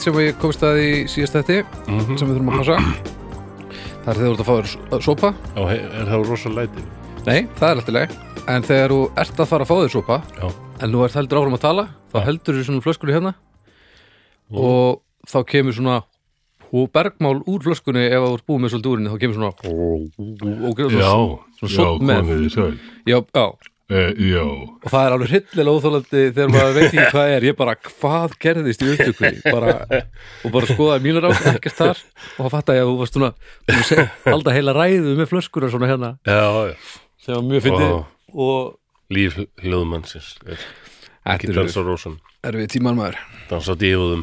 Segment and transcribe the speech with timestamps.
[0.00, 2.16] Eitt sem ég komst að í síðast þetta Mhm.
[2.16, 2.76] sem við þurfum að passa
[4.00, 6.84] Það er þegar þú ert að fá þér sopa Já, er það rosa læti?
[7.26, 8.14] Nei, það er alltaf leið
[8.48, 10.46] En þegar þú ert að fara að fá þér sopa Já.
[10.80, 12.24] En þú ert heldur áfram að tala Þá Já.
[12.30, 13.34] heldur þú svona flöskunni hérna
[14.50, 14.56] Mm.
[14.58, 16.02] Og þá kemur svona
[16.72, 20.80] Og bergmál úr flöskunni Ef þú ert búið með svolítið úrinni Þá kemur svona og,
[20.96, 21.12] Já,
[21.60, 22.24] svona sótt með.
[22.24, 22.78] komið þið sæl.
[23.04, 23.46] já, já
[23.90, 27.46] Uh, Og það er alveg hryllilega óþólandi þegar maður veit ekki hvað er.
[27.48, 29.40] Ég bara, hvað gerðist í upptökunni?
[29.50, 29.72] Bara,
[30.46, 32.02] og bara skoðaði mínar á, ekkert þar.
[32.36, 33.30] Og það fatt að ég að þú varst svona,
[34.30, 36.12] alltaf heila ræðu með flöskuna svona hérna.
[36.22, 36.76] já, já.
[37.20, 37.96] Sem var mjög fyndið.
[38.46, 38.76] Og
[39.10, 40.28] Líf hljóðmannsins.
[40.46, 40.62] er
[41.34, 42.20] Ekki dansa er rósan.
[42.46, 43.18] erfið tíman maður.
[43.50, 44.22] Dansa dífúðum.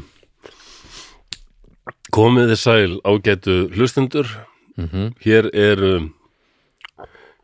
[2.15, 4.31] Komið þið sæl ágætu hlustendur.
[4.77, 5.13] Mm -hmm.
[5.25, 6.13] Hér er um,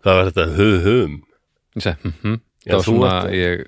[0.03, 1.21] það var þetta höfum.
[1.77, 2.39] Segi, mm -hmm.
[2.66, 3.66] Já, Það var svona, ert- ég,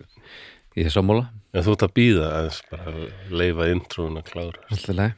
[0.77, 1.29] ég er sammála.
[1.53, 4.59] En þú ert að býða aðeins bara að leifa intrúin að klára.
[4.71, 5.13] Alltaf leið.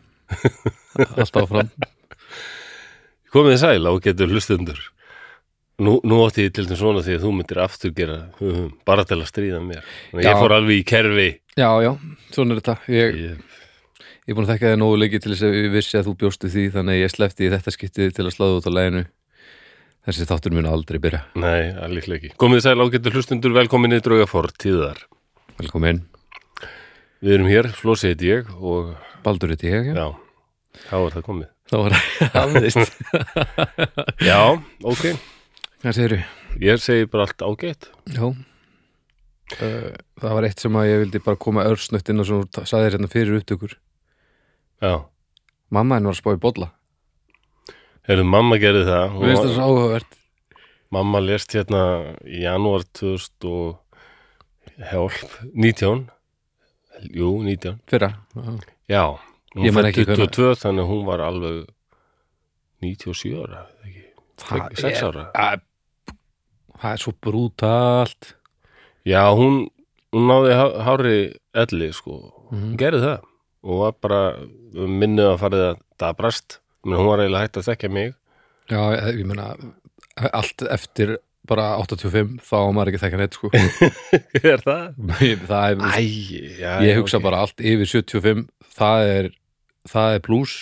[1.18, 1.70] Alltaf áfram.
[3.34, 4.80] Komið sæl ágætu hlustendur.
[5.78, 8.16] Nú, nú átti ég til þess svona því að þú myndir aftur gera
[8.88, 9.84] bara til að stríða mér.
[10.12, 10.32] Þannig að Já.
[10.32, 11.28] Ég fór alveg í kerfi.
[11.58, 11.92] Já, já,
[12.34, 12.78] svona er þetta.
[12.88, 13.38] Ég, Ég,
[14.26, 16.16] ég er búin að þekka þig nógu leiki til þess að ég vissi að þú
[16.24, 19.04] bjóstu því þannig að ég slefti í þetta skiptið til að sláða út á læginu.
[20.08, 21.20] Þessi þáttur mun aldrei byrja.
[21.36, 22.30] nei, allir ekki.
[22.40, 25.02] Komið sæl ágætu hlustendur, velkomin í drauga fortíðar.
[25.60, 26.06] Velkomin.
[27.20, 28.94] Við erum hér, Flósi heiti ég og
[29.26, 29.98] Baldur heiti ég, já.
[29.98, 30.08] já,
[30.88, 31.50] þá er það komið.
[31.68, 31.96] Það var
[32.40, 33.00] aðeist.
[34.30, 34.38] Já,
[34.88, 35.02] ok.
[35.82, 36.20] Hvað segirðu?
[36.64, 37.90] Ég segi bara allt ágætt.
[38.16, 38.30] Já.
[39.58, 39.92] Uh,
[40.22, 42.96] það var eitt sem að ég vildi bara koma örsnött inn og svo saði þér
[42.96, 43.76] hérna fyrir upptökur.
[44.80, 44.94] Já.
[45.76, 46.70] Mamma henn var að spá í bolla.
[48.08, 49.18] Herðu, mamma gerði það.
[49.22, 50.14] Veist var- það svo áhugavert.
[50.96, 51.82] Mamma lést hérna
[52.24, 53.80] í janúar 2000 og
[54.92, 56.10] hjálp, 19.
[57.14, 57.80] Jú, 19.
[57.88, 58.14] Fyrra.
[58.90, 59.18] Já.
[59.56, 59.92] Hún hvenær.
[59.94, 61.68] 22 þannig að hún var alveg
[62.82, 64.04] 97 ára, ekki?
[64.38, 65.32] Það Sex er- ára.
[65.34, 65.62] Að-
[66.78, 68.34] Það er svo brútalt.
[69.04, 69.68] Já, hún,
[70.14, 72.32] hún náði há- hári elli, sko.
[72.52, 72.78] Hún Mhm.
[72.78, 73.22] gerði það
[73.64, 74.38] og var bara
[74.74, 76.60] minnið að farið að dabrast.
[76.86, 78.14] Hún var eiginlega hægt að þekka mig.
[78.68, 79.48] Já, ég, ég meina,
[80.36, 81.16] allt eftir
[81.48, 83.52] bara 85, þá maður ekki að þekka neitt, sko.
[84.52, 84.82] er það?
[85.24, 86.02] Ég- það er, Æ,
[86.60, 87.24] já, ég hugsa ok.
[87.30, 88.44] bara allt yfir 75,
[88.76, 89.30] það er,
[89.88, 90.58] það er plus.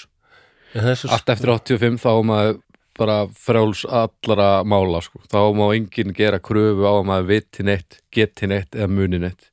[0.76, 2.62] En það er Allt eftir 85, þá maður
[2.96, 5.20] bara frjáls allara mála, sko.
[5.32, 9.50] Þá má enginn gera kröfu á að maður viti neitt, geti neitt eða muni neitt.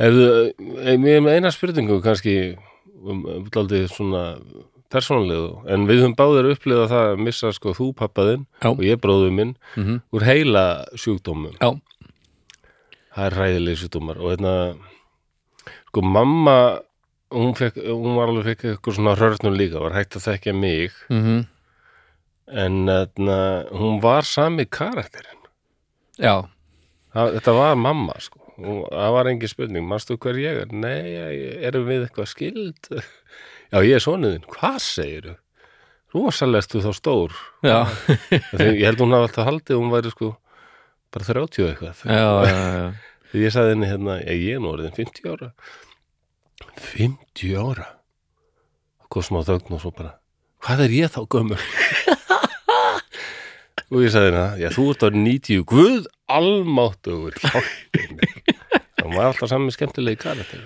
[0.00, 0.26] Hefðu,
[0.98, 2.36] mér er með eina spurningu kannski
[3.04, 4.22] um, um daldið svona
[4.92, 9.34] persónlegu, en við höfum báðir upplifað það að missa sko þú pappaðinn og ég bróður
[9.34, 11.56] minn Mm úr heila sjúkdómum.
[11.60, 11.80] Já.
[13.12, 14.54] Það er ræðileg sjúkdómar og hérna,
[15.88, 16.56] sko mamma,
[17.32, 20.92] hún, fekk, hún var alveg fekk eitthvað svona hörnum líka, var hægt að þekkja mig,
[21.08, 21.44] -hmm.
[22.48, 23.38] en hérna,
[23.72, 25.40] hún var sami karakterinn.
[26.18, 26.48] Já,
[27.12, 28.38] Það, þetta var mamma, sko.
[28.62, 30.72] Það var engin spurning, manstu hver ég er?
[30.72, 31.12] Nei,
[31.66, 32.88] erum við eitthvað skild?
[33.72, 34.44] Já, ég er sonuðinn.
[34.52, 35.34] Hvað segirðu?
[36.12, 37.36] Rosalegst þú þá stór.
[37.64, 37.78] já,
[38.50, 40.28] Þegar, ég held hún hafa alltaf haldið, hún væri sko
[41.12, 42.02] bara 30 og eitthvað.
[42.04, 45.48] já, já, ég sagði henni hérna, ég, er nú orðin 50 ára.
[46.92, 47.86] 50 ára?
[49.12, 50.12] Hvað smá þögn og svo bara,
[50.64, 51.64] hvað er ég þá gömur?
[53.92, 58.38] og ég sagði henni, já, þú ert orðin 90, guð almáttugur, hjálpið mér.
[59.02, 60.62] Það var alltaf saman skemmtilegi karakter.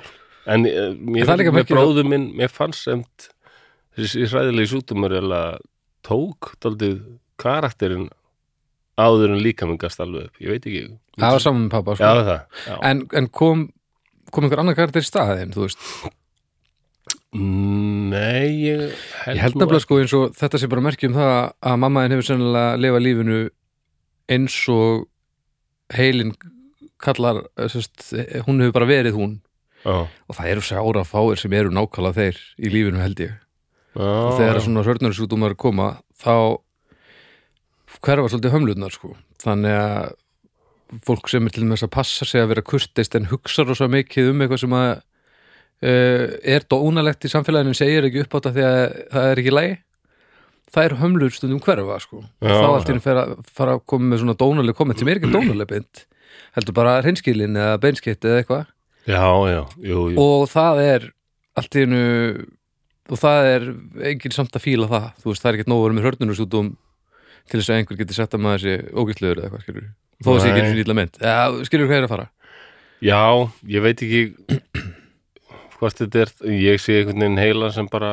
[0.46, 3.30] En eh, mér, líka mér merkilegt- bróður minn, mér fannst semt
[3.96, 4.68] þessi hræðilegi
[5.20, 5.40] eða
[6.06, 7.00] tók daldið
[7.42, 8.08] karakterinn
[8.96, 10.36] áður en líka minn gast alveg upp.
[10.40, 10.84] Ég veit ekki.
[11.18, 12.26] Það var saman með pappa, Já, sko.
[12.28, 12.62] það.
[12.68, 12.76] Já.
[12.90, 13.64] En, en kom,
[14.32, 15.82] kom einhver annar karakter í staðin, þú veist?
[17.36, 18.80] Nei, ég
[19.26, 21.32] held, Ég held nefnilega sko eins og þetta sé bara merki um það
[21.68, 23.40] að mamma þinn hefur sennilega lifað lífinu
[24.36, 25.04] eins og
[25.96, 26.32] heilin
[27.02, 28.06] kallar, eh, sest,
[28.46, 29.34] hún hefur bara verið hún
[29.86, 33.34] Já, og það eru sára fáir sem eru nákvæmlega þeir í lífinu held ég.
[33.94, 34.62] Já, og þegar já.
[34.64, 35.88] svona hörnarsútumar koma
[36.18, 36.58] þá
[38.02, 39.12] hverfa svolítið hömlunar sko.
[39.44, 40.14] Þannig að
[41.06, 44.32] fólk sem er til með að passa sig að vera kurtist en hugsa rosa mikið
[44.32, 48.66] um eitthvað sem að uh, er dónalegt í samfélaginu segir ekki upp á þetta því
[48.66, 48.78] að
[49.14, 49.74] það er ekki lægi
[50.76, 52.22] það er hömlur stundum hverfa sko.
[52.42, 55.34] Já, þá allt í að fara að koma með svona dónaleg komment sem er ekki
[55.34, 56.06] dónaleg beint
[56.56, 58.64] heldur bara hreinskilin eða beinskeitt eða eitthvað
[59.06, 60.16] Já, já, jú, jú.
[60.18, 61.04] og það er
[61.56, 62.06] allt í hennu
[63.06, 63.68] og það er
[64.10, 65.06] enginn samt að fíla það.
[65.22, 66.72] Þú veist, það er ekkert nóg að vera með hörnunarsjútum
[67.46, 69.86] til þess að einhver geti sett að maður sé ógæstlegur eða eitthvað, skilur
[70.24, 71.36] þó að sé ekki eins og nýtla mynd ja,
[71.68, 72.28] skilur hvað er að fara?
[73.04, 73.20] Já,
[73.70, 74.22] ég veit ekki
[75.76, 78.12] hvort þetta er, ég sé einhvern veginn heila sem bara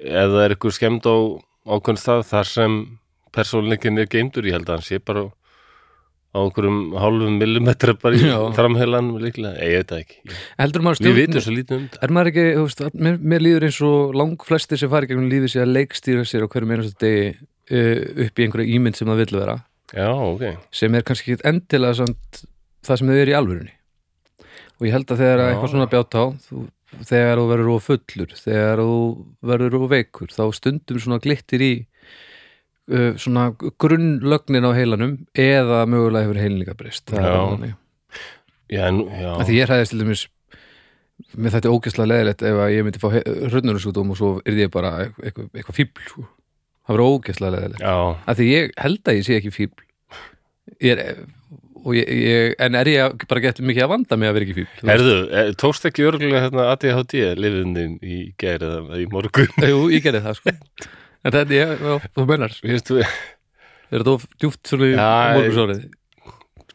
[0.00, 1.16] það er eitthvað skemmt á
[1.66, 2.78] ákveðn stað þar sem
[3.36, 5.28] persónleikin er geimdur, ég held að hann sé bara
[6.36, 8.36] á einhverjum hálfum millimetra bara í Já.
[8.58, 10.18] framheilan líklega, ég veit það ekki.
[10.28, 12.02] Ég- heldur maður við vitum svo lítið um þetta.
[12.04, 15.08] Er maður ekki, þú veist, að mér, mér líður eins og lang flestir sem fari
[15.10, 19.00] gegnum lífið sér að leikstýra sér á hverjum einasta degi uh, upp í einhverja ímynd
[19.00, 19.56] sem það vill vera.
[19.96, 22.44] Já, ok, sem er kannski ekki endilega samt
[22.86, 23.74] það sem þau eru í alvörunni.
[24.76, 25.46] Og ég held að þegar Já.
[25.50, 26.64] eitthvað svona bjátt á þú,
[27.06, 28.96] þegar þú verður of fullur þegar þú
[29.50, 31.70] verður of veikur þá stundum svona glittir í
[33.18, 33.48] svona
[33.82, 37.74] grunnlögnin á heilanum eða mögulega hefur heilin líka breyst er Já.
[38.70, 39.30] já, já.
[39.46, 40.26] Því ég hræðist til dæmis
[41.36, 44.92] með þetta ógæslega leðilegt ef að ég myndi fá hrönnurinsútum og svo er ég bara
[45.06, 46.26] eitthvað, eitthvað fíbl sko.
[46.86, 49.86] það verður ógæslega leðilegt af því ég held að ég sé ekki fíbl
[50.82, 51.02] ég er
[51.96, 54.84] ég, ég, en er ég bara gett mikið að vanda mig að vera ekki veist?
[54.90, 60.24] Herðu, eh, tókst ekki örgulega hérna ADHD lifiðin í eða í morgun Jú, ég gerði
[60.26, 60.56] það sko
[61.26, 63.08] en þetta, ég, já, þú mennar þú er
[63.96, 65.82] þetta of djúpt svona í Já, morgunsórið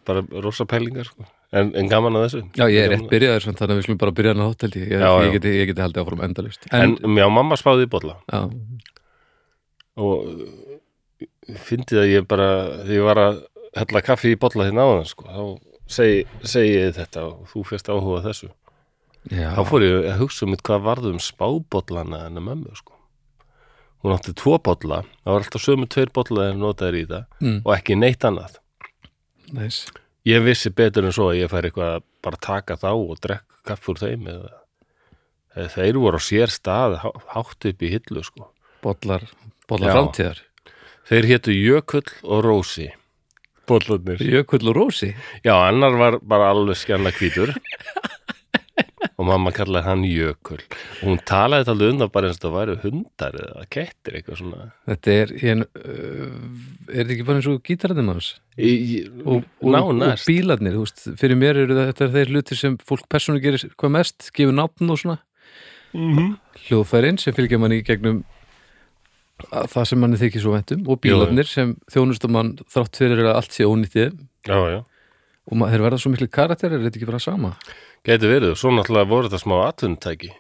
[0.07, 1.25] bara rosa pælingar sko.
[1.53, 2.39] en, en gaman að þessu.
[2.57, 4.65] Já, ég er rétt byrjaður svona, þannig að við slum bara byrja hann á hótt
[4.65, 5.09] held ég, Já, já.
[5.27, 8.15] ég, geti, ég geti haldið áfram endalust En, en, já, mamma spáði í bolla.
[8.31, 8.41] Já,
[10.01, 12.47] og fyndið að ég bara
[12.81, 13.41] þegar ég var að
[13.81, 17.91] hella kaffi í bolla hérna áðan sko, þá segi, segi ég þetta og þú fyrst
[17.91, 18.49] áhuga á þessu.
[19.29, 22.90] Já, þá fór ég að hugsa um hvað varð um spábollana hennar mömmu sko.
[24.03, 27.59] Hún átti tvo bolla það var alltaf sömu tveir bolla en notaður í það mm,
[27.65, 28.57] og ekki neitt annað.
[29.55, 29.83] Næs
[30.27, 33.63] ég vissi betur en svo að ég fær eitthvað að bara taka þá og drekka
[33.71, 34.51] kaffi úr þeim eða
[35.57, 38.51] eða þeir voru á sér stað há- hátt upp í hillu sko.
[38.81, 39.25] bollar
[39.89, 39.93] Já.
[39.95, 40.39] framtíðar.
[41.09, 42.87] Þeir hétu Jökull og Rósi.
[43.67, 44.19] Bollarnir.
[44.23, 45.11] Jökull og Rósi?
[45.45, 47.53] Já, annar var bara alveg skjanna hvítur
[49.09, 50.61] og mamma kallaði hann Jökull.
[51.01, 54.41] Og hún talaði þetta alveg undan bara eins og það væri hundar eða kettir eitthvað
[54.41, 54.67] svona.
[54.91, 56.35] Þetta er ég, uh,
[56.89, 61.03] er þetta ekki bara eins og manns í, í, og, og, og bílarnir, þú veist,
[61.21, 64.91] fyrir mér eru þetta er þeir hlutir sem fólk persónu gerir hvað mest, gefur nafn
[64.91, 65.21] og svona.
[65.91, 66.37] Mhm.
[66.67, 68.21] hljóðfærin sem fylgja manni í gegnum
[69.49, 73.33] að það sem manni þykir svo ventum og bílarnir sem þjónustum mann þrátt fyrir að
[73.39, 74.13] allt sé ónýttið
[74.47, 74.79] já, já,
[75.49, 77.53] og þeir verða svo miklu karakter er þetta ekki bara sama?
[78.05, 80.33] Geti verið og svo náttúrulega voru þetta smá atvinnutæki.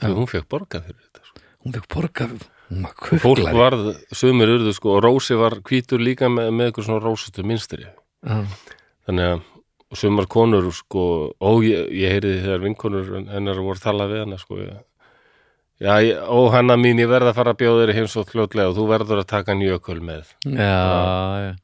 [0.00, 1.42] Þegar hún fekk borgað fyrir þetta sko.
[1.66, 2.28] hún fekk borga,
[2.70, 6.70] hún var fólk kuklari varð, sumir urðu sko og Rósi var hvítur líka með, með
[6.70, 8.42] eitthvað svona rósutu minnstri Já.
[9.06, 9.44] þannig að
[9.94, 11.04] sumar konur sko,
[11.38, 14.58] og ég, ég heyriði þegar vinkonur hennar voru að tala við hana sko,
[15.80, 18.72] já, ég, ó hanna mín ég verð að fara að bjóða þér heim svo fljótlega
[18.72, 20.34] og þú verður að taka njököl með.
[20.42, 21.52] Já, já.
[21.52, 21.54] e,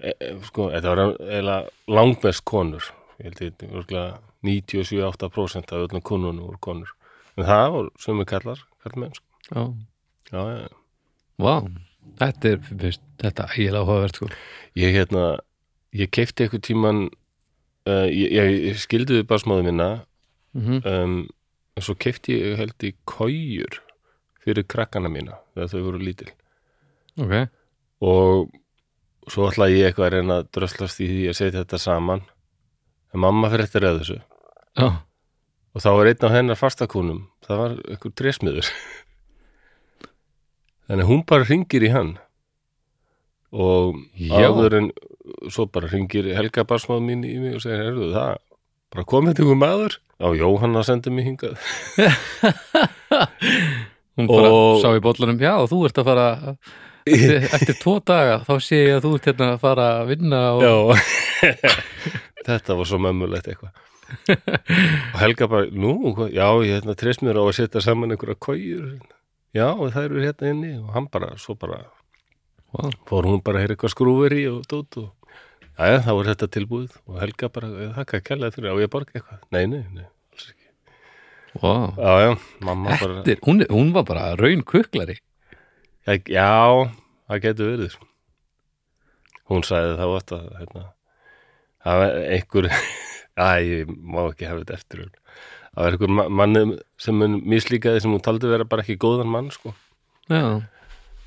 [0.00, 1.58] e, sko, þetta var eiginlega
[1.98, 2.86] langmest konur
[3.20, 6.92] ég held ég, örgulega 97-8% af öllum konunum voru konur
[7.36, 9.26] en það voru sumir kallar, kallmenn sko.
[9.50, 9.62] já.
[10.32, 10.68] já, já,
[11.36, 11.54] Vá,
[12.20, 14.30] þetta er veist, þetta er ægilega áhugavert sko.
[14.78, 15.24] ég hérna
[15.96, 19.90] ég keipti eitthvað tíman uh, ég, ég, ég skildi við basmáðu minna
[20.56, 21.18] mm um,
[21.76, 23.82] en svo keipti ég held í kójur
[24.40, 26.30] fyrir krakkana mína þegar þau voru lítil
[27.20, 27.34] Ok,
[28.04, 28.48] og
[29.32, 32.22] svo ætlaði ég eitthvað að reyna að dröslast í því að setja þetta saman.
[33.14, 34.18] En mamma fyrir eftir að þessu.
[34.76, 34.88] Já,
[35.76, 37.22] og þá var einn af hennar fastakúnum.
[37.46, 38.70] Það var einhver trésmiður.
[40.86, 42.12] Þannig að hún bara ringir í hann.
[43.56, 44.50] Og Já.
[44.50, 44.88] áður en
[45.50, 48.34] svo bara ringir Helga barsmáð mín í mig og segir, herðu það
[48.94, 49.96] bara komið til einhver maður?
[50.22, 51.56] Á Jóhanna sendi mig hingað.
[54.16, 56.26] Hún bara Og- sá í bollanum Já, þú ert að fara
[57.06, 60.40] eftir, eftir tvo daga, þá sé ég að þú ert hérna að fara að vinna
[60.56, 60.74] og Já
[62.46, 65.92] Þetta var svo mömmulegt eitthvað og Helga bara, nú,
[66.30, 68.84] já, ég hérna trésmiður á að setja saman einhverja kójur
[69.56, 71.84] já, það eru hérna inni og hann bara, svo bara
[72.74, 72.90] Vá.
[73.08, 75.10] fór hún bara að heyra eitthvað skrúfur í og dót og
[75.74, 79.18] já, þá var þetta tilbúið og Helga bara, þakka kærlega fyrir á ég að borga
[79.18, 80.68] eitthvað, nei, nei, nei alls ekki.
[81.62, 81.74] Vá.
[81.98, 82.32] já, já,
[82.68, 85.18] mamma bara er, hún, hún var bara raun kuklari
[86.06, 86.50] já, já,
[87.28, 88.08] það getur verið sko.
[89.50, 90.84] hún sagði þá að hérna,
[91.86, 92.70] það var einhver
[93.36, 95.02] Æ, ég má ekki hafa þetta eftir
[95.76, 96.62] það var einhver ma- manni
[97.00, 99.74] sem mun mislíkaði sem hún taldi vera bara ekki góðan mann sko.
[100.32, 100.62] Já,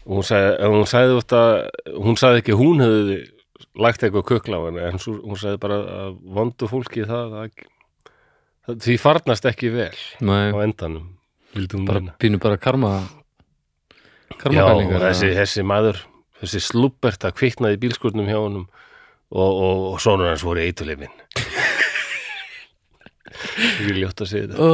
[0.09, 1.41] og hún sagði, hún sagði ofta,
[1.93, 3.19] hún sagði ekki að hún hefði
[3.79, 7.63] lagt eitthvað kukla á henni en svo, hún sagði bara að vondu fólki það, það,
[8.65, 9.93] það því farnast ekki vel
[10.25, 11.05] nei, á endanum
[11.55, 12.93] hún bara pínu bara karma
[14.29, 16.03] Já, og karmapælingar þessi, þessi maður
[16.39, 18.67] þessi slubbert að kviknaði bílskurnum hjá honum
[19.29, 21.12] og, og, og sonur hans voru eitulefin
[23.39, 24.59] ekki ljótt að segja þetta.
[24.59, 24.69] Ó,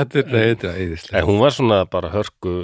[0.00, 2.54] þetta er, þetta er æðislega En hún var svona bara hörku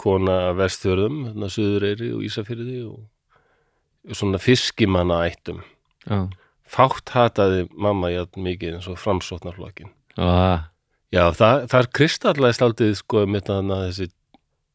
[0.00, 5.60] kona vestfjörðum, þarna Suðureyri og Ísafyrði og svona fiskimanna ættum.
[6.06, 6.24] Já,
[6.70, 9.90] Fátt hataði mamma jafn mikið eins og framsóknarflokkin.
[10.16, 10.70] Á,
[11.10, 14.06] Já, það, það er kristallaðist aldrei sko með þannig að þessi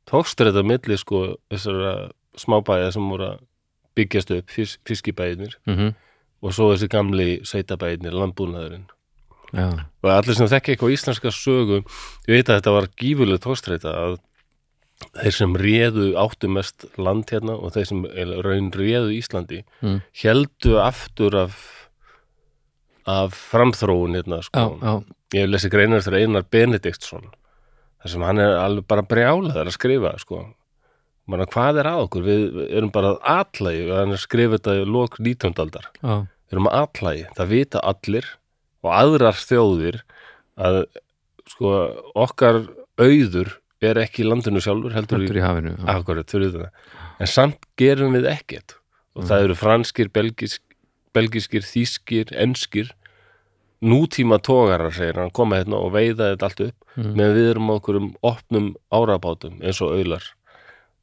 [0.09, 3.39] tókstræta milli sko þessara smábæja sem voru að
[3.95, 5.93] byggjast upp, fis, fiskibæðinir mhm,
[6.43, 8.85] og svo þessi gamli sveitabæðinir, landbúnaðurinn.
[9.55, 9.69] já,
[10.03, 11.77] og allir sem þekki eitthvað íslenska sögu
[12.27, 14.17] ég veit að þetta var gífuleg tókstreita að
[15.21, 18.03] þeir sem réðu áttu mest land hérna og þeir sem
[18.43, 20.01] raun réðu Íslandi Mm.
[20.23, 21.55] heldu aftur af
[23.05, 24.79] af framþróun hérna já, sko.
[24.81, 24.93] já,
[25.35, 27.27] ég hef lesið greinar eftir Einar Benediktsson
[28.05, 30.43] þar sem hann er alveg bara brjálaður að skrifa sko.
[31.25, 34.83] Bara, hvað er að okkur, við erum bara að atlægi, hann er skrifið þetta í
[34.85, 35.55] lok 19.
[35.63, 35.87] aldar.
[35.97, 36.13] Já,
[36.45, 38.27] við erum að atlægi, það vita allir
[38.85, 39.97] og aðrar þjóðir
[40.61, 40.77] að
[41.49, 41.71] sko
[42.21, 42.61] okkar
[43.01, 48.13] auður er ekki í landinu sjálfur heldur heldur í í hafinu akkurat en samt gerum
[48.13, 48.77] við ekkert.
[49.15, 50.61] Og það eru franskir, belgisk,
[51.15, 52.93] belgiskir þýskir, enskir
[53.85, 57.09] nútíma tógarar segir hann koma hérna og veiða þetta allt upp Mm.
[57.11, 60.23] meðan við erum okkur um opnum árabátum eins og auðlar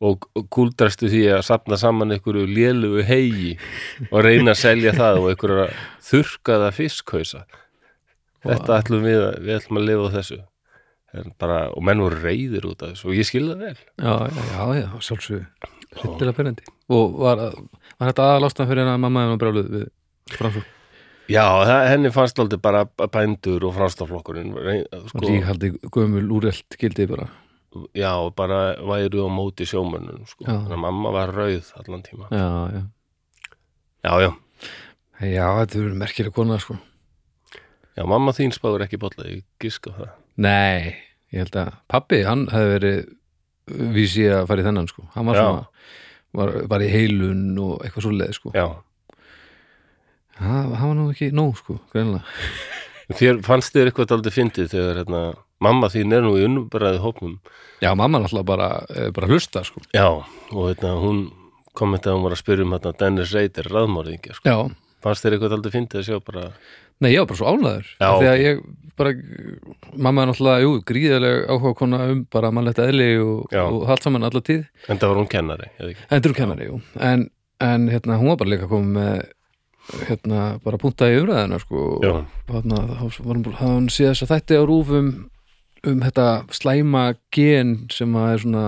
[0.00, 3.50] og kúldrastu því að sapna saman einhverju lélugu heigi
[4.08, 5.66] og reyna að selja það og einhverju
[6.08, 7.42] þurrkaða fiskhausa.
[8.42, 10.40] Þetta ætlum við að, við ætlum að lifa á þessu.
[11.38, 13.76] Bara, og menn voru reyðir út af þessu og ég skilða vel.
[14.00, 15.44] Já, já, já, já, sjálfsög
[16.00, 17.42] hryllilega pyrrandi og var,
[18.00, 19.90] var þetta aðalástan fyrir hennar mamma en hún brjáluð við
[20.40, 20.64] framsók
[21.30, 21.44] Já,
[21.88, 27.28] henni fannst aldrei bara bændur og og sko, líkhaldi gömul úrelt gildi bara.
[27.94, 30.44] Já, bara væru á móti sjómönnum sko.
[30.44, 32.28] Þannig að mamma var rauð allan tíma.
[32.30, 32.82] Já, já,
[34.02, 34.30] Já, já,
[35.22, 36.74] já, þetta er merkileg kona sko.
[37.96, 40.14] Já, mamma þín spáður ekki bolla, ég giska á það.
[40.42, 40.96] Nei,
[41.30, 45.04] ég held að pappi, hann hefði verið vísi að fara í þennan sko.
[45.14, 45.42] Hann var Já.
[45.44, 45.66] svona
[46.32, 48.52] var, var í heilun og eitthvað svo leið sko.
[48.56, 48.66] Já,
[50.38, 52.22] það, það var nú ekki nóg sko, greinlega
[53.18, 55.22] þér fannst þér eitthvað aldrei fyndið þegar hérna,
[55.62, 57.34] mamma þín er nú í unnubræði hópnum.
[57.82, 59.82] Já, mamma náttúrulega bara, eh, bara hlusta sko.
[59.92, 61.26] Já, og hérna, hún
[61.76, 64.48] kommentaði að hún var að spyrja um hérna Dennis Reiter, raðmórðingja sko.
[64.48, 64.56] já,
[65.02, 66.46] fannst þér eitthvað aldrei fyndið að sjá bara
[67.02, 68.24] Nei, ég var bara svo ánæður ok.
[68.38, 68.60] ég
[68.96, 69.12] bara
[69.96, 74.22] Mamma er náttúrulega, jú, gríðarleg áhuga kona um bara mannlegt eðli og, og allt saman
[74.28, 74.62] alla tíð.
[74.88, 76.06] En það var hún kennari, eða ekki?
[76.16, 76.78] Endur kennari, jú.
[77.02, 77.24] En,
[77.60, 79.24] en hérna, hún var bara líka komið með
[80.08, 82.14] hérna, bara punta í umræðina sko, Já.
[82.50, 82.82] hérna,
[83.60, 85.08] hún séð þess að þetta á rúfum
[85.82, 88.66] um þetta slæma gen sem að er svona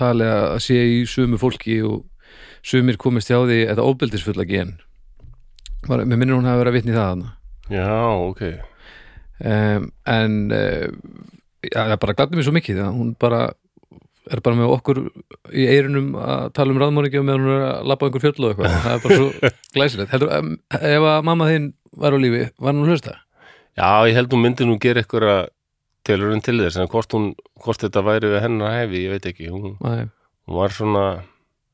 [0.00, 2.06] talið að sé í sumu fólki og
[2.64, 4.78] sumir komist hjá því þetta óbyldisfulla gen.
[5.88, 7.30] Var, Mér minnir hún hafi verið að vitni það þarna.
[7.70, 7.92] Já,
[8.26, 8.42] ok.
[9.40, 10.88] Um, en uh,
[11.64, 13.42] ja, það bara gladdi mér svo mikið að hún bara
[14.30, 15.00] er bara með okkur
[15.52, 18.44] í eyrunum að tala um raðmóringi og meðan hún er að labba á einhver fjöll
[18.44, 18.76] og eitthvað.
[18.84, 20.12] Það er bara svo glæsilegt.
[20.14, 21.66] Heldur, ef að mamma þín
[22.04, 23.16] var á lífi, var hún að hlusta?
[23.80, 25.40] Já, ég held hún myndi nú gera eitthvað
[26.06, 27.32] tilurinn til þess, en hvort, hún,
[27.64, 29.50] hvort þetta væri við hennar hefi, ég veit ekki.
[29.52, 31.04] Hún, hún var svona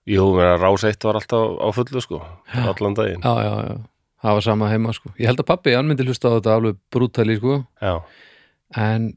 [0.07, 2.21] Jú, mér að rás eitt var alltaf á fullu sko,
[2.63, 3.25] allan daginn.
[3.27, 3.79] Já, já, já,
[4.23, 5.11] það var sama heima sko.
[5.19, 7.57] Ég held að pappi, hann myndi hlusta á þetta alveg brútali sko.
[7.83, 7.97] Já,
[8.79, 9.17] en ég,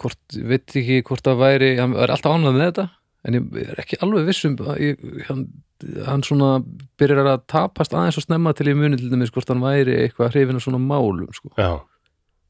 [0.00, 2.86] hvort, veit ekki hvort það væri hann er alltaf ánægð með þetta
[3.24, 4.56] en ég er ekki alveg vissum
[5.28, 5.44] hann,
[6.08, 6.50] hann svona
[7.00, 10.34] byrjar að tapast aðeins og snemma til ég muni til dæmis hvort hann væri eitthvað
[10.34, 11.52] hrifin af svona málum sko.
[11.58, 11.72] já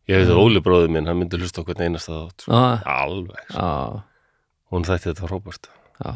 [0.04, 2.52] Ég veit að Óli bróði minn, hann myndi hlusta okkur einasta þátt sko.
[2.52, 3.56] ah, Alveg, sko.
[3.56, 4.02] já,
[4.74, 5.70] hún þætti þetta frábært
[6.04, 6.10] já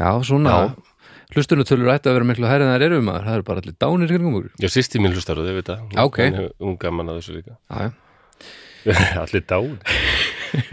[0.00, 0.74] já, svona Já.
[1.36, 4.10] hlustunutölur ætti að vera miklu hærið en það eru maður það eru bara allir dánir
[4.10, 6.18] kringum okkur Já, sýsti mín hlustar og þið veit það Já, ok.
[6.64, 7.92] Hún gaman að þessu líka já.
[9.22, 9.78] Allir dán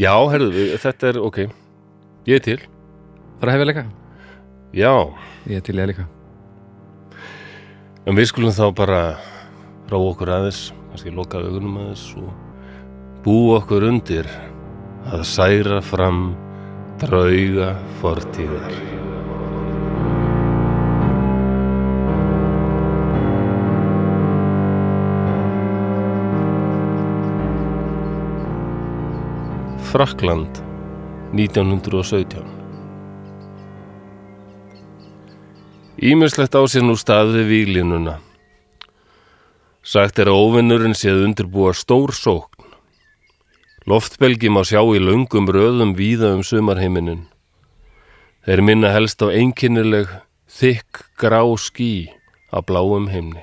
[0.01, 1.39] Já, herðu, við- þetta er ok.
[2.27, 2.59] Ég er til.
[3.39, 3.83] Fara að hefja leika?
[4.77, 4.93] Já,
[5.47, 6.07] ég er til ég leika
[8.07, 8.99] en við skulum þá bara
[9.91, 12.29] ráa okkur aðeins kannski loka augunum aðeins og
[13.25, 14.29] búa okkur undir
[15.11, 16.29] að særa fram
[17.01, 18.71] drauga fortíðar
[29.97, 30.59] Frakland
[31.33, 32.43] 1917
[35.97, 38.19] Ímislegt á sér nú staði víglínuna
[39.81, 42.67] Sagt er að óvinnurinn séð undirbúa stór sókn.
[43.89, 47.23] Loftbelgi má sjá í löngum röðum víða um sumarheiminin.
[48.45, 50.11] Þeir minna helst á einkennileg,
[50.45, 52.11] þykk, grá ský
[52.53, 53.41] á bláum heimni.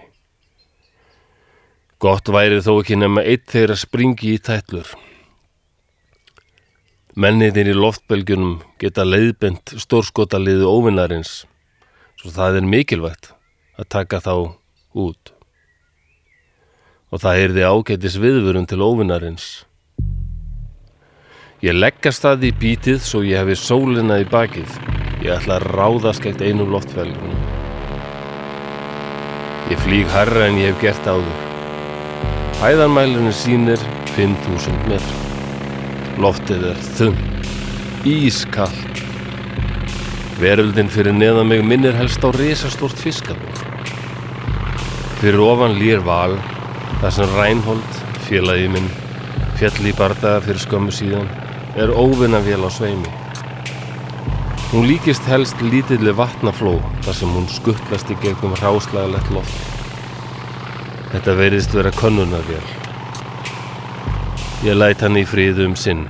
[1.98, 4.86] Gott væri þó ekki nema eitt þeirra springi í tætlur.
[7.14, 11.44] Menniðin í loftbelgjunum geta leiðbent stórskotaliðu óvinnarins,
[12.18, 13.28] svo það er mikilvægt
[13.78, 14.32] að taka þá
[14.98, 15.30] út.
[17.14, 19.46] Og það er því ágætis viðvörun til óvinnarins.
[21.62, 24.74] Ég leggast það í bítið svo ég hefi sólina í bakið.
[25.22, 27.44] Ég ætla að ráðast gegn einu loftbelgjunum.
[29.70, 31.46] Ég flýg harra en ég hef gert áður.
[32.58, 33.86] Hæðanmælunum sýnir
[34.18, 35.23] 5000 metr.
[36.14, 37.16] Loftið er þunn,
[38.06, 38.70] ískall.
[40.38, 43.62] Veröldin fyrir neðan mig minnir helst á risastórt fiskabór.
[45.18, 46.36] Fyrir ofan lýr val,
[47.00, 48.86] þar sem Rænhold, félagi minn,
[49.58, 51.26] fjall í bardaga fyrir skömmu síðan,
[51.74, 53.10] er óvinna vel á sveimi.
[54.70, 59.68] Hún líkist helst lítilli vatnafló þar sem hún skuttlast í gegnum ráslagalegt loft.
[61.10, 62.83] Þetta verðist vera könnunarvél.
[64.64, 66.06] Ég læt hann í friðu um sinn.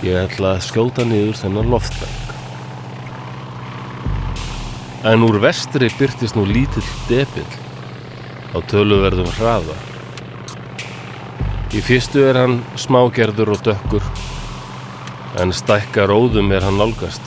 [0.00, 2.32] Ég ætla að skjóta niður þennan loftbæk.
[5.12, 7.44] En úr vestri byrtist nú lítill depill
[8.56, 9.76] á töluverðum hraða.
[11.76, 14.08] Í fyrstu er hann smágerður og dökkur,
[15.36, 17.20] en stækka róðum er hann nálgast.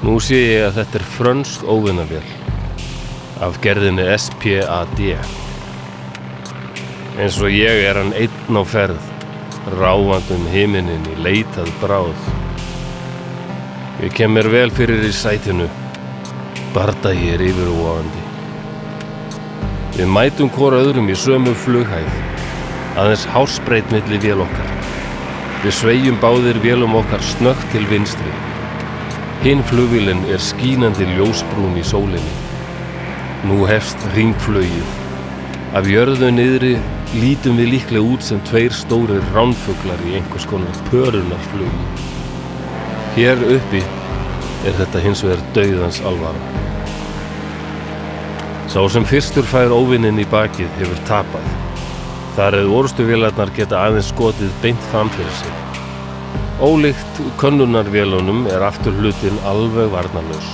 [0.00, 2.24] Nú sé ég að þetta er frönsk óvinnavél
[3.44, 5.44] af gerðinni SPAD.
[7.16, 9.04] Eins og ég er hann einn á ferð,
[9.72, 12.24] ráandum himinin í leitað bráð.
[14.04, 15.64] Ég kem mér vel fyrir í sætinu,
[16.74, 18.24] bardagi er yfirúáandi.
[19.96, 22.10] Við mætum hvora öðrum í sömu flughæð,
[23.00, 24.68] aðeins hásbreyt milli vél okkar.
[25.62, 28.34] Við svegjum báðir vélum okkar snögt til vinstri.
[29.40, 32.36] Hinn flugvílinn er skínandi ljósbrún í sólinni.
[33.48, 34.92] Nú hefst ringflögið.
[35.76, 36.74] Af jörðu niðri
[37.14, 41.84] lítum við líklega út sem tveir stórir ránfuglar í einhvers konar pörunarflugi.
[43.16, 43.82] Hér uppi
[44.66, 46.64] er þetta hins vegar dauðans alvara.
[48.72, 51.46] Sá sem fyrstur fær óvinnin í bakið hefur tapað.
[52.36, 55.62] Þar eða orðstuvélarnar geta aðeins skotið beint fram fyrir sig.
[56.60, 60.50] Ólíkt könnunarvélunum er aftur hlutin alveg varnarlaus.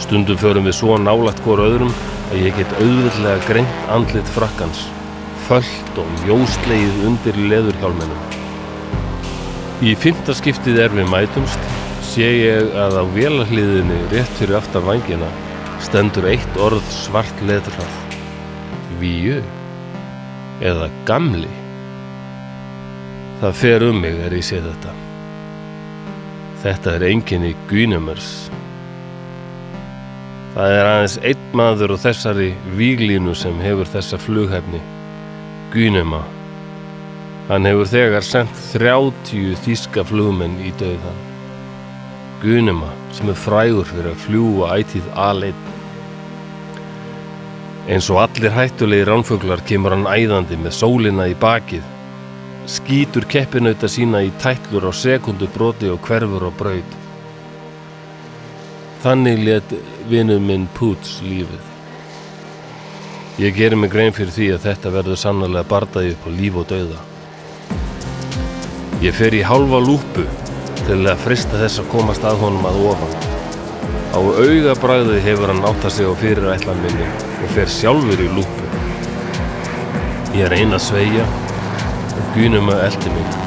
[0.00, 1.92] Stundum förum við svo nálagt hvort öðrum
[2.30, 4.86] að ég get auðvitlega greint andlit frakkans,
[5.46, 8.22] föllt og mjóslegið undir leðurhjálminum.
[9.84, 11.72] Í fymta skiptið er við mætumst
[12.06, 15.28] sé ég að á vélarhliðinni rétt fyrir aftan vangina
[15.84, 18.00] stendur eitt orð svart letrað.
[19.00, 19.40] Víu
[20.64, 21.50] eða gamli.
[23.42, 24.94] Það fer um mig er ég sé þetta.
[26.64, 28.30] Þetta er enginni Guinumers.
[30.54, 34.80] Það er aðeins einn maður og þessari víglínu sem hefur þessa flughæfni.
[35.72, 36.22] Guinuma.
[37.48, 41.22] Hann hefur þegar sendt 30 þíska flugmenn í döðan.
[42.42, 45.70] Guinuma sem er frægur fyrir að fljúa ætið aðleitt.
[47.84, 51.84] Eins og allir hættulegi ránfuglar kemur hann æðandi með sólina í bakið,
[52.70, 57.03] skýtur keppinauta sína í tætlur á sekundu broti og hverfur á braud.
[59.04, 59.72] Þannig let
[60.08, 61.64] vinnu minn Poots lífið.
[63.36, 66.64] Ég gerir mig grein fyrir því að þetta verður sannlega bardaði upp á líf og
[66.70, 67.02] dauða.
[69.04, 70.24] Ég fer í hálfa lúpu
[70.86, 73.14] til að frista þess að komast að honum að ofan.
[74.16, 78.32] Á augabræði hefur hann átt að sig á fyrir ætlan minni og fer sjálfur í
[78.32, 78.68] lúpu.
[80.32, 83.40] Ég er eina sveigja og gunum að eldi mig.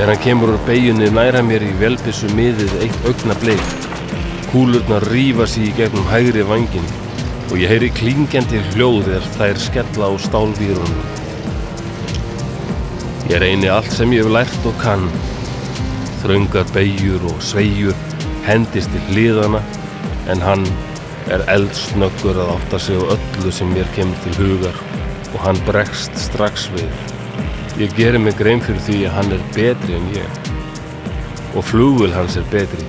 [0.00, 3.83] Er hann kemur úr beigjunni næra mér í velbissu miðið eitt augna bleik.
[4.54, 6.84] Kúlurnar rífa sér í gegnum hægri vangin
[7.48, 11.00] og ég heyri klingjandi hljóð þegar þær skella á stálvírunum.
[13.32, 15.08] Ég reyni allt sem ég hef lært og kann.
[16.22, 17.98] Þröngar beigjur og sveigjur
[18.46, 19.58] hendist til hliðana
[20.30, 20.62] en hann
[21.34, 24.78] er eldsnöggur að átta sig á öllu sem mér kemur til hugar
[25.32, 26.94] og hann bregst strax við.
[27.82, 30.54] Ég gerir mig grein fyrir því að hann er betri en ég
[31.58, 32.86] og flugul hans er betri,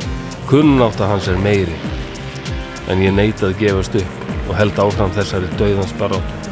[0.50, 1.76] kunnáta hans er meiri
[2.92, 6.52] en ég neita að gefast upp og held áfram þessari dauðans baróttu.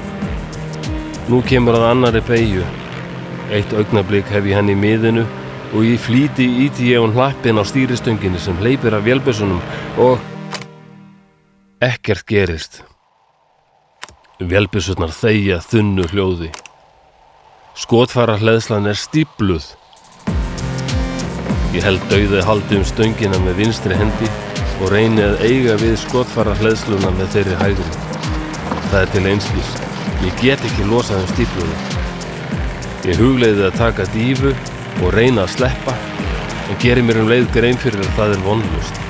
[1.29, 2.65] Nú kemur að annari beigju,
[3.53, 5.27] eitt augnablík hef ég henni í miðinu
[5.73, 9.61] og í flýti íti ég hún hlappin á stýristönginu sem hleypir af vélbessunum
[10.01, 10.17] og
[11.83, 12.81] ekkert gerist.
[14.41, 16.49] Vélbessunar þeia þunnu hljóði.
[17.77, 19.71] Skotfara hleðslan er stípluð.
[21.73, 24.27] Ég held dauðið haldi um stöngina með vinstri hendi
[24.83, 27.95] og reyni að eiga við skotfara hleðsluna með þeirri hægri.
[28.91, 29.71] Það er til einskís.
[30.21, 31.87] Ég get ekki losað um stíflunum.
[33.09, 34.53] Ég hugleiði að taka dífu
[35.01, 35.97] og reyna að sleppa
[36.69, 39.03] en geri mér um leið grein fyrir að það er vonlust.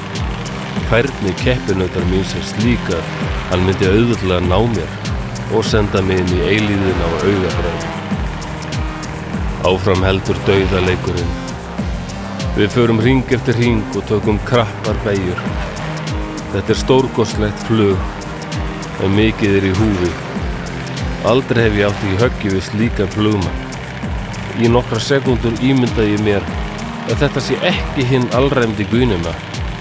[0.88, 3.04] Færni keppinautar mín sem slíka
[3.52, 5.00] hann myndi auðvitað ná mér
[5.52, 7.88] og senda mig inn í eilíðin á augabræð.
[9.68, 11.43] Áfram heldur dauða leikurinn.
[12.54, 15.40] Við förum ring eftir ring og tökum krappar beigur.
[16.54, 20.10] Þetta er stórgóðslegt flug en mikið er í húfi.
[21.32, 23.64] Aldrei hef ég átt í höggi við slíkan flugmann.
[24.62, 26.46] Í nokkra sekundur ímynda ég mér
[27.08, 29.34] að þetta sé ekki hinn allræmdi guðnuma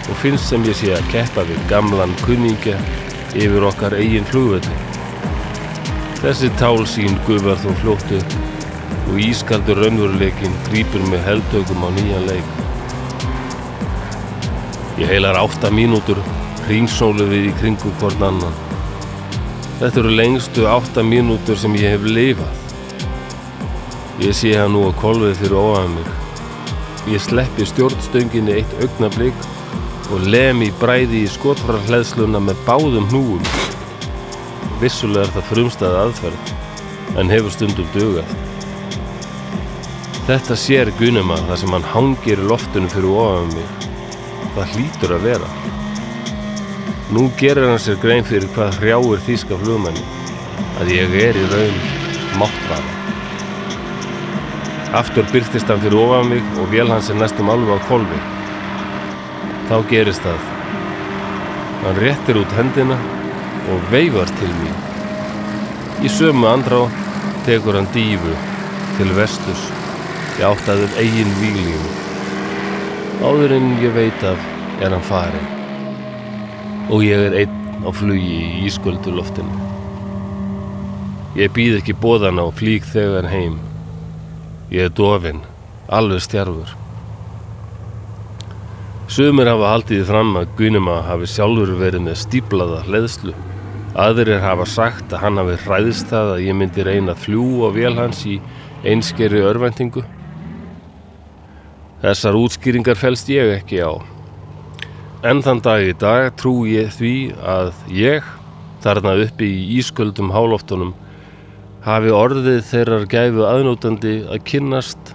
[0.08, 2.80] og finnst sem ég sé að keppa við gamlan kunningja
[3.36, 4.80] yfir okkar eigin flugvelli.
[6.22, 8.24] Þessi tálsín gufar þó fljóttu
[9.10, 12.48] og ískaldur raunveruleikin grýpur mig heldögum á nýjan leik.
[15.00, 16.20] Ég heilar átta mínútur
[16.66, 18.58] hringsólu við í kringu hvort annan.
[19.80, 22.58] Þetta eru lengstu átta mínútur sem ég hef lifað.
[24.22, 26.12] Ég sé hann nú að kolvið fyrir ofan mig.
[27.10, 29.48] Ég sleppi stjórnstönginu eitt augnablík
[30.12, 33.50] og lem í bræði í skotfarhleðsluna með báðum hnúum.
[34.82, 36.54] Vissulega er það frumstæð aðferð,
[37.18, 38.51] en hefur stundum dugað.
[40.22, 43.86] Þetta sér Gunema þar sem hann hangir í loftinu fyrir ofan mig.
[44.54, 45.48] Það hlýtur að vera.
[47.10, 50.04] Nú gerir hann sér grein fyrir hvað hrjáir þýska flugmenni,
[50.78, 51.82] að ég er í raun
[52.38, 52.94] máttvara.
[55.02, 58.22] Aftur byrtist hann fyrir ofan mig og vél hans er næstum alveg á kolvi.
[59.66, 60.48] Þá gerist það.
[61.82, 63.02] Hann réttir út hendina
[63.74, 64.80] og veifar til mín.
[66.06, 66.84] Í sömu andrá
[67.42, 68.38] tekur hann dífu
[69.00, 69.70] til vestus
[70.38, 71.96] í áttaður eigin výlínu.
[73.22, 74.48] Áður en ég veit af
[74.82, 75.50] er hann farin
[76.90, 79.52] og ég er einn á flugi í ísköldu loftinu.
[81.38, 83.56] Ég býð ekki bóðana og flík þegar heim.
[84.72, 85.40] Ég er dofinn,
[85.88, 86.74] alveg stjarfur.
[89.12, 93.34] Sumir hafa haldið fram að Gunema hafi sjálfur verið með stíplaða hleðslu.
[94.02, 97.94] Aðrir hafa sagt að hann hafi hræðist það að ég myndi reyna að fljúa vel
[97.98, 98.38] hans í
[98.88, 100.04] einskeri örvæntingu.
[102.02, 103.94] Þessar útskýringar fælst ég ekki á.
[105.22, 107.14] En þann dag í dag trú ég því
[107.46, 108.24] að ég,
[108.82, 110.96] þarna uppi í ísköldum hálóftunum,
[111.86, 115.12] hafi orðið þeirrar gæfu aðnótandi að kynnast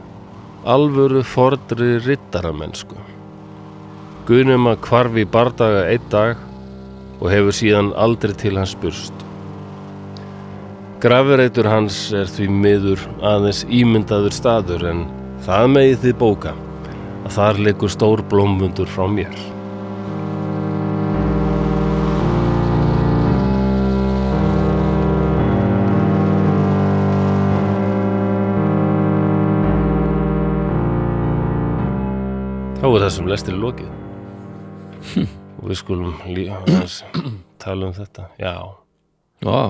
[0.63, 2.95] alvöru fordri rittaramennsku.
[4.29, 6.39] Gunum að kvarfi bardaga einn dag
[7.19, 9.25] og hefur síðan aldrei til hans spurst.
[11.03, 15.03] Grafireitur hans er því miður aðeins ímyndaður staður en
[15.43, 16.55] það megið þið bóka
[17.27, 19.35] að þar leikur stór blómmundur frá mér.
[32.77, 33.93] Þá er þessum lestir lokið
[35.57, 36.59] og við skulum líka
[37.61, 38.27] tala um þetta.
[38.39, 38.53] Já,
[39.41, 39.61] Já,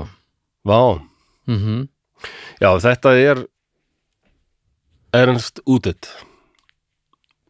[0.67, 0.79] vá.
[1.47, 1.87] mhm,
[2.61, 3.43] Já, þetta er
[5.15, 6.09] Ernst Udet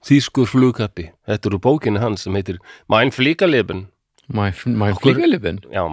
[0.08, 2.60] Þýskur flugkappi Þetta eru bókinni hans sem heitir
[2.92, 3.88] Mein Fliegerleben.
[4.32, 5.84] Mæ, mæ Okkur- flygalifin Já,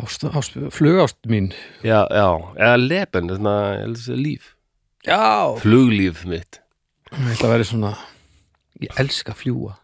[0.00, 1.50] ást, ást, Flugást mín.
[1.82, 3.54] Já, já, eða leben, þetta
[4.12, 4.54] er líf.
[5.04, 5.56] Já.
[5.60, 6.60] Fluglíf mitt.
[7.10, 7.94] Þetta væri svona
[8.80, 9.74] Ég elska fljúa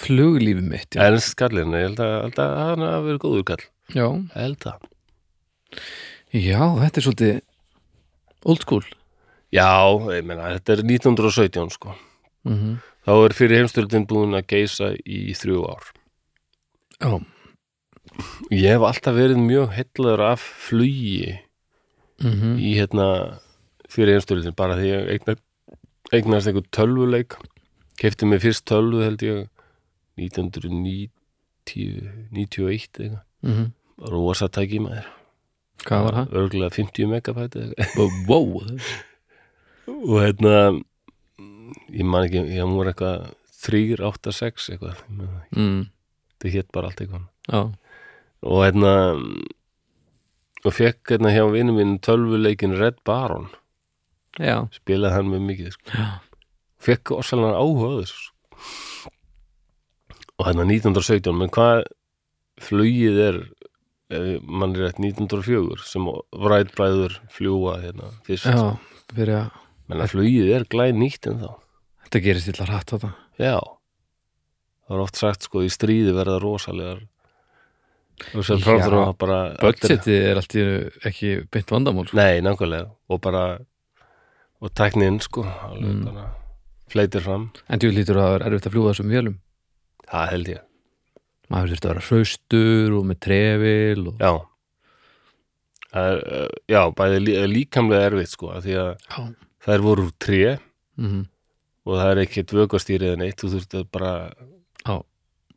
[0.00, 1.02] Fluglífi mitt já.
[1.04, 3.64] Ernst kallinn, ég held að, hann hafi verið góður kall.
[3.92, 4.88] Já, Ég held að
[6.32, 7.40] já, þetta er svolítið
[8.48, 8.86] Old school
[9.50, 9.66] Já,
[10.14, 11.96] ég meina, þetta er 1917 sko.
[12.48, 15.86] Mm Þá er fyrir heimstöldin búin að geisa í þrjú ár.
[17.00, 17.16] Já,
[18.52, 21.38] Ég hef alltaf verið mjög hellaður af flugi
[22.20, 23.06] mm í hérna
[23.90, 25.36] fyrir einstöldin bara því ég eigna,
[26.12, 27.38] eignast einhver tölvuleik.
[28.00, 29.48] Kefti mig fyrst tölvu held ég
[30.20, 31.08] 1990
[32.36, 33.24] 91 eitthvað.
[33.46, 35.08] Mm rosa tæki maður.
[35.84, 36.36] Hvað var það?
[36.40, 37.66] örgulega 50 megabæti.
[38.28, 38.60] Wow
[39.90, 40.54] og hérna
[41.90, 43.30] ég man ekki, ég múr eitthvað
[43.64, 45.00] 3, 8, 6 eitthvað
[45.54, 45.80] mm,
[46.34, 47.62] þetta hétt bara allt eitthvað Já,
[48.46, 48.94] og hérna
[50.60, 53.48] og fekk hérna hjá vinnu minn tölvuleikin Red Baron.
[54.38, 56.04] Já, spilaði hann með mikið sko.
[56.80, 58.28] fekk orsalega áhuga á þessu
[60.40, 61.82] og hérna 1917 menn hvað
[62.60, 63.40] flugið er
[64.42, 68.46] mann er rétt 1904 sem rætbræður fljúa hérna fyrst.
[68.48, 68.78] Já,
[69.14, 69.50] fyrir að
[69.90, 71.50] menn að flugið er glæð nýtt en þá
[72.10, 73.08] Þetta gerist illa hratt þetta.
[73.38, 73.56] Já.
[74.88, 77.04] Það er oft sagt sko í stríði verða rosalegar.
[78.34, 82.18] Og svo framþur Já, og bara budgetið er allt í einu ekki beint vandamál sko.
[82.18, 82.88] Nei, nákvæmlega.
[83.14, 83.44] Og bara
[84.60, 86.04] og tæknin sko alveg Mm.
[86.08, 86.24] bara
[86.90, 87.46] fleitir fram.
[87.70, 89.36] En þú lítur að það er erfitt að fljúga þessum vélum.
[90.10, 90.60] Það held ég,
[91.48, 94.16] maður þurfti að vera hraustur og með trefil og...
[94.18, 94.32] já.
[95.90, 99.22] Það er, uh, já, bæði lí, líkamlega erfitt sko, af því að Já.
[99.66, 100.58] Þær voru úr tré.
[101.00, 101.28] Mm
[101.90, 104.12] og það er ekki vöggastýrið en eitt, þú þurfti að bara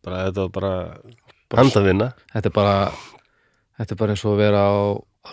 [0.04, 0.74] bara þetta var bara
[1.60, 2.78] handavinna þetta er bara
[3.80, 4.78] þetta er bara eins og að vera á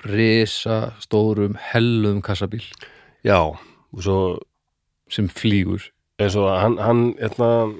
[0.07, 2.63] risa stórum hellum kassabíl.
[3.27, 4.19] Já, og svo
[5.11, 5.91] sem flýgur.
[6.21, 7.75] eins og hann, hann hérna,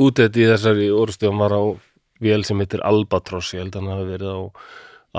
[0.00, 1.62] útætt í þessari orðstöðum var á
[2.22, 4.40] vél sem heitir Albatross, ég held að hann hafi verið á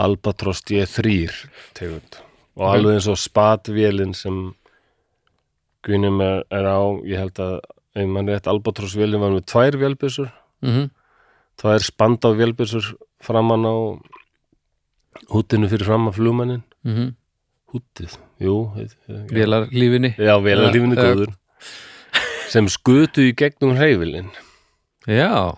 [0.03, 1.29] Albatross D3
[1.77, 2.19] tegund.
[2.57, 4.51] Og alveg eins og spatvélin sem
[5.83, 7.55] Guðnum er, er á, ég held að
[7.93, 10.29] ef mann rétt Albatross vélin var með tvær vélbyssur,
[10.63, 10.89] mm
[11.61, 12.85] tvær spanda á vélbyssur
[13.21, 13.75] framan á
[15.29, 17.13] húttinu fyrir fram af flugmannin -hmm.
[17.73, 18.97] húttið, jú heit-
[20.17, 20.37] já.
[20.97, 21.03] já.
[21.15, 21.33] góður.
[22.49, 24.29] Sem skutu í gegnum hreyfilin
[25.07, 25.57] já,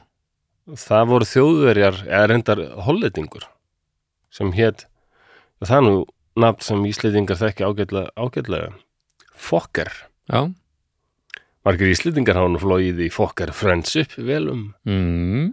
[0.68, 3.44] það voru þjóðverjar eða reyndar hollendingur
[4.30, 4.86] sem hétt
[5.64, 8.74] það er nú nafn sem íslendingar þekki ágætlega, ágætlega
[9.36, 9.92] Fokker
[10.32, 10.42] já.
[11.66, 15.48] Margir íslendingar hafa nú flóið í Fokker Friendship velum mm.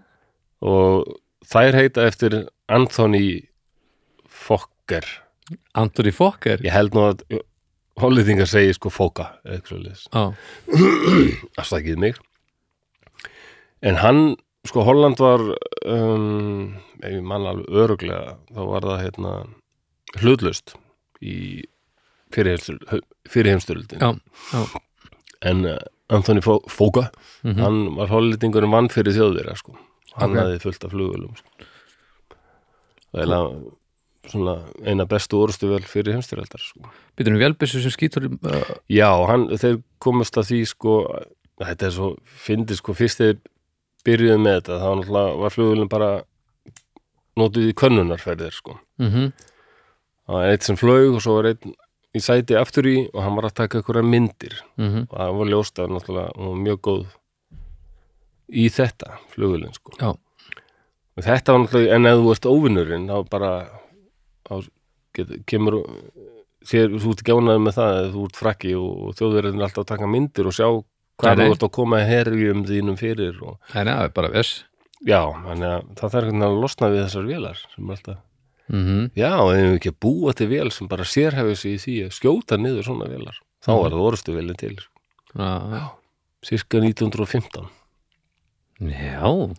[0.68, 1.14] og
[1.48, 2.36] þær heita eftir
[2.72, 3.40] Anthony
[4.28, 5.06] Fokker.
[5.78, 6.60] Anthony Fokker?
[6.64, 7.24] Ég held nú að
[8.00, 10.04] hollendingar segi sko Foka eða eitthvað svoleiðis.
[10.12, 10.22] já,
[11.60, 12.20] afstakið mig.
[13.82, 14.22] En hann
[14.68, 19.34] sko Holland var um, ef ég manna alveg öruglega þá var það hérna
[20.22, 20.76] hlutlaust
[21.22, 21.36] í
[22.32, 24.10] fyrirheimstöldin já,
[24.52, 24.62] já.
[25.50, 25.78] en uh,
[26.12, 27.10] Anthony Fóka
[27.42, 29.72] Mm hann var hollendingurinn vann fyrir þjóðverja sko.
[30.14, 30.38] hann Ok.
[30.38, 31.48] hafði fullt af flugulum sko.
[33.12, 34.54] það er svona
[34.86, 36.86] eina bestu orðstu vel fyrir heimstyrjaldar sko.
[37.18, 40.94] Býtum við vélbissu sem skýtur uh, Já, hann, þeir komast að því sko,
[41.58, 42.12] þetta er svo
[42.46, 43.40] fyndið sko, fyrst þeir
[44.06, 46.10] byrjuðu með þetta þá náttúrulega var flugvölin bara
[47.42, 48.78] notuð í könnunarferðir sko.
[49.02, 49.32] mm
[50.22, 51.72] það var eitt sem flög og svo var einn
[52.12, 55.06] í sæti aftur í og hann var að taka einhverja myndir -hmm.
[55.08, 57.06] og það var ljóst að náttúrulega var mjög góð
[58.52, 59.92] í þetta flugvölin sko.
[60.00, 60.10] Já.
[61.16, 63.52] og þetta var náttúrulega, en ef þú ert óvinnurinn þá bara
[64.48, 64.68] þá
[65.16, 65.78] get, kemur
[66.68, 69.84] þér, þú ert gjánaði með það að þú ert frakki og, og þjóðverðin er alltaf
[69.84, 70.68] að taka myndir og sjá
[71.22, 74.64] hvað þú ert að koma herjum þínum fyrir og Nei, er bara viss
[75.00, 78.20] já, þannig að það þarf að losna við þessar vélar sem er alltaf,
[78.72, 81.96] mm já, ef við ekki að búa til vél sem bara sérhefið sig í því
[82.06, 83.82] að skjóta niður svona vélar, þá Mhm.
[83.82, 84.76] var það orðstu vélin til,
[85.36, 85.82] Já,
[86.44, 87.68] cirka 1915
[88.80, 89.54] já,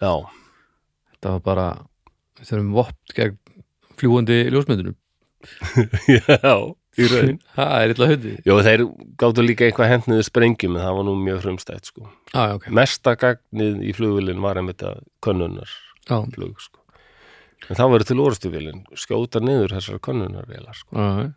[0.00, 0.12] já,
[1.12, 1.66] þetta var bara
[2.38, 3.36] við þurfum vopt gegn
[3.96, 4.96] fljúandi ljósmyndunum.
[6.10, 6.54] Já,
[6.98, 7.36] í raun.
[7.56, 8.82] Það er illa hundi Jó, þeir
[9.20, 12.08] gáttu líka eitthvað hendniðu sprengjum en það var nú mjög frumstætt sko.
[12.34, 12.66] Já, já, ok.
[12.76, 15.70] Mesta gagnið í flugvélinn var einmitt að könnunar
[16.08, 16.82] Já, flug sko.
[17.64, 20.92] En það verður til orðstuvélinn skjóta niður þessar könnunarvélar sko.
[20.96, 21.32] já,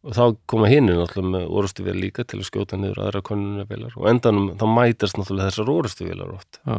[0.00, 4.08] og þá koma hinni náttúrulega með orðstuvél líka til að skjóta niður aðra könnunarvélar og
[4.08, 6.60] endanum þá mætast náttúrulega þessar orðstuvélar oft.
[6.64, 6.78] Já,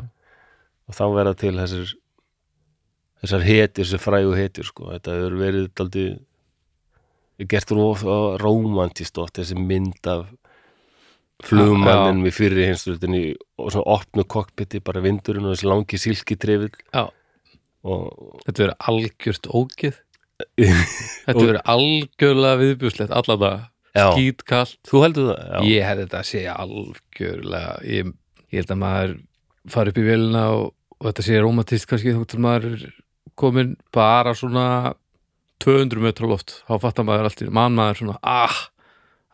[0.88, 1.94] og þá verða til þessir
[3.22, 4.90] þessar hetjur, þessar frægu hetjur sko.
[4.96, 6.06] þetta hefur verið daldi
[7.52, 7.74] gert
[8.42, 10.28] romantist oft þessi mynd af
[11.46, 13.24] flugmannin við fyrir hinstöldinni
[13.58, 17.10] og svona opnu kokpiti bara vindurinn og þessi langi silki trefill já
[17.84, 20.00] og Þetta verður algjört ógið
[21.26, 23.60] Þetta verður algjörlega viðbjúslegt allan það,
[23.98, 24.06] Já.
[24.15, 25.44] skítkallt þú heldur það?
[25.46, 28.12] Já, Ég hefði þetta að segja algjörlega ég,
[28.52, 29.15] ég held að maður
[29.76, 30.65] fari upp í vélina og,
[30.98, 32.89] og þetta sé romantist kannski þá til maður
[33.41, 34.65] komin bara svona
[35.62, 36.56] 200 metra loft.
[36.65, 38.58] Þá fattar maður allt mann maður svona ah,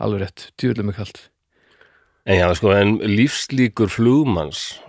[0.03, 1.27] alveg rétt, djúlega mig kallt
[2.27, 4.81] En já, sko, en lífslíkur flugmanns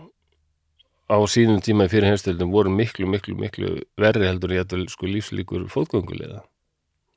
[1.08, 5.08] á sínum tíma í fyrir heimstöldum voru miklu, miklu, miklu verri heldur ég að sko
[5.08, 6.42] lífslíkur fótgöngulega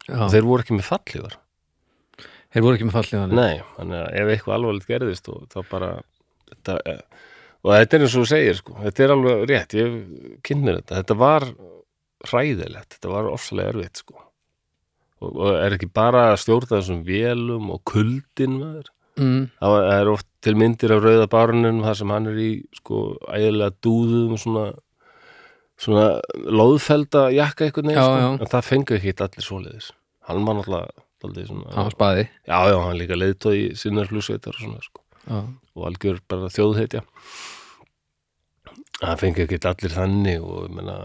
[0.09, 1.35] og þeir voru ekki með fallívar
[2.51, 5.59] þeir voru ekki með fallið hann Nei, þannig að ef eitthvað alvarlegt gerðist og þá
[5.69, 5.91] bara
[6.51, 7.27] þetta, eh,
[7.61, 9.99] og þetta er eins og þú segir sko, þetta er alveg rétt, ég
[10.45, 10.97] kynnt mér þetta.
[11.01, 11.47] Þetta var
[12.31, 14.17] hræðilegt þetta var ofsalega erfitt sko.
[15.21, 20.11] Og, og er ekki bara að stjórna þessum vélum og kuldin maður mm, það er
[20.11, 24.65] oft til myndir af rauða barnum þar sem hann er í sko ægilega dúðum svona
[25.81, 26.07] svona
[26.49, 28.43] loðfelda jakka eitthvað Já, neginn sko.
[28.45, 29.87] en það fengu ekki allir svoleiðis.
[30.29, 32.27] Hann var náttúrulega hann var spaði.
[32.49, 35.03] Já já, hann líka leiðtóð í sinnar flugsveitar og svona sko.
[35.29, 35.39] Já,
[35.77, 37.03] og algjör bara þjóðheitja
[39.01, 40.95] það fengi ekki allir þannig og ég meina,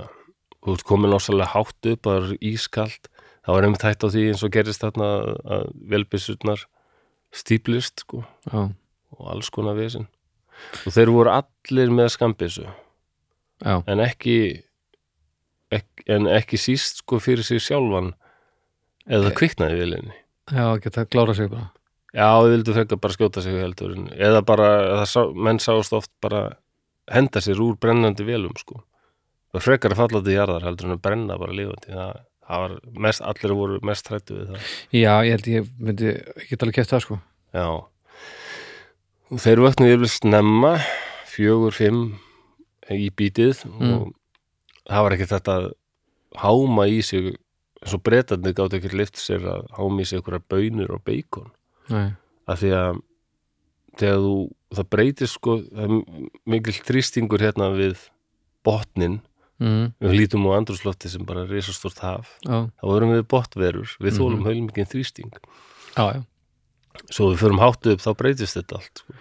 [0.64, 3.10] þú ert komin ósalega hátt upp, það er ískalt.
[3.46, 5.10] Það var einmitt hætt á því eins og gerist þarna
[5.56, 6.64] að velbissurnar
[7.36, 8.68] stíplist sko já,
[9.16, 10.08] og alls konar vesinn
[10.86, 12.66] og þeir voru allir með skambissu
[13.64, 14.38] en ekki,
[15.72, 18.14] ekki en ekki síst sko fyrir sig sjálfan
[19.06, 20.18] eða það kviknaði í vélinni?
[20.52, 21.70] Já, geta klára sig bara.
[22.14, 24.68] Já, þau vildu frekar bara skjóta sig heldur eða bara,
[25.02, 26.44] það sá, menn sást oft bara
[27.12, 28.80] henda sér úr brennandi vélum sko.
[29.50, 32.62] Það var frekar að falla til jarðar heldur en að brenna bara lífandi það, það
[32.64, 34.68] var mest, allir voru mest hrættu við það.
[34.94, 37.18] Já, ég held ég myndi ekki alveg kæft það sko.
[37.56, 37.66] Já.
[39.26, 40.76] Og þeir vöknuðu yfir snemma
[41.32, 42.04] fjögur, fimm
[42.94, 44.12] í bítið og
[44.86, 45.66] það var ekki þetta að
[46.38, 47.32] háma í sig
[47.82, 51.50] eins og breytandi gátt ekki lift sér að háma í sig einhverjar bönur og beikon.
[51.90, 52.14] Nei.
[52.46, 52.96] af því að
[53.98, 54.34] þegar þú,
[54.74, 58.00] það breytist sko það er mikil þrýstingur hérna við
[58.66, 59.20] botnin,
[59.60, 63.96] mm, við lítum á andrúslofti sem bara er risastort haf, já, þá erum við botverur,
[64.00, 64.18] við Mhm.
[64.20, 65.32] þólum heilmikinn þrýsting.
[65.96, 66.22] Já, já.
[67.12, 69.14] Svo við förum háttu upp þá breytist þetta allt sko.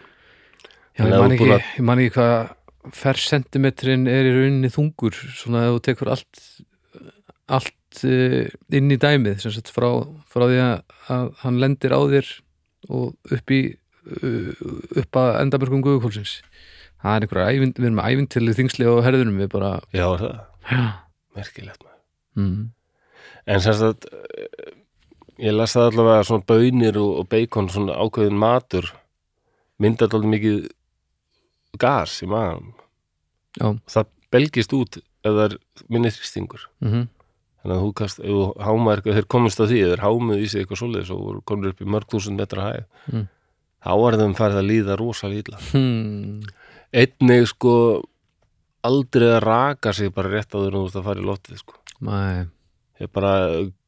[0.97, 2.53] Ég að man ekki, ég man ekki hvað
[2.95, 6.41] fersentimetrin er í rauninni þungur svona að þú tekur allt
[7.51, 9.89] allt uh, inn í dæmið sem sagt frá,
[10.31, 10.77] frá því að,
[11.13, 12.29] að hann lendir á þér
[12.89, 14.49] og upp í uh,
[15.01, 16.39] upp að endabörgum guðukólsins
[17.05, 20.35] það er einhverja ævind, við erum með ævintilið þingsli á herðunum við bara Já, það,
[20.71, 20.83] já,
[21.37, 21.99] merkilegt maður.
[22.41, 22.63] Mm,
[23.45, 24.69] En sem sagt eh,
[25.45, 28.87] ég las það allavega að svona bönir og, og bacon, svona ákveðin matur.
[29.77, 30.61] Myndar alveg mikið
[31.77, 35.57] gas í já, það belgist út ef það er
[35.91, 36.65] minni þrýstingur.
[36.83, 37.05] Mm
[37.65, 40.49] þannig að þú kast, ef þú hámar eitthvað þeir komist að því, þeir hámuð í
[40.51, 43.23] sig eitthvað svoleiðis og komnir upp í mörg þúsund metra hæð Mm.
[43.85, 45.59] þá er þeim farið að líða rosalega illa.
[45.71, 46.43] Hmm,
[46.95, 47.75] einnig sko
[48.85, 51.79] aldrei að raka sig bara rétt á þeir þú veist að fara í loftið sko.
[52.05, 52.17] Mæ,
[53.01, 53.33] ég bara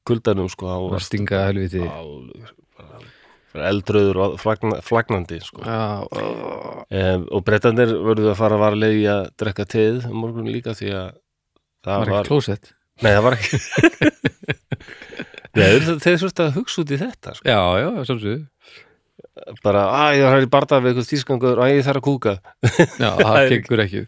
[0.07, 1.83] kuldanum sko á að stinga helviti
[3.57, 5.63] bara eldröður og flagna, flagnandi sko.
[5.65, 10.75] já, ó, um, og brettandir verður að fara varlega í að drekka teð morgun líka
[10.77, 11.07] því að
[11.87, 12.73] það var ekki klósett?
[12.97, 13.59] Nei það var ekki.
[15.57, 17.49] Nei þeir, þurfti að hugsa út í þetta sko.
[17.49, 18.39] já, já, sjálfsögðu
[19.63, 22.33] bara, að ég er í barða við eitthvað tískangur að ég þarf að kúka.
[23.03, 24.03] Já, það er- gengur ekki.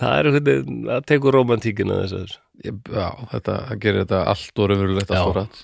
[0.00, 2.34] Það er eitthvað, það tekur romantíkina þess að
[2.94, 5.62] já, þetta gerir þetta allt og raunverulegt allt og rætt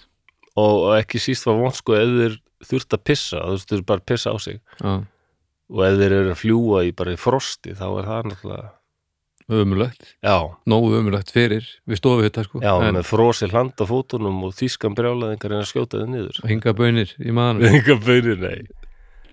[0.57, 2.35] og, og ekki síst var vont sko ef þeir
[2.67, 4.59] þurft að pissa, þú veist, þeir bara að pissa á sig.
[4.81, 4.95] Já,
[5.77, 8.69] og ef þeir eru að fljúa í bara í frosti þá er það náttúrulega
[9.53, 10.17] ömulegt
[10.67, 14.57] nógu ömulegt fyrir við stofu þetta sko já en með frosi hland á fótunum og
[14.59, 18.67] þýskan brjálaðingar en að skjóta þið niður hinga bönir í maðanum enga bönir, nei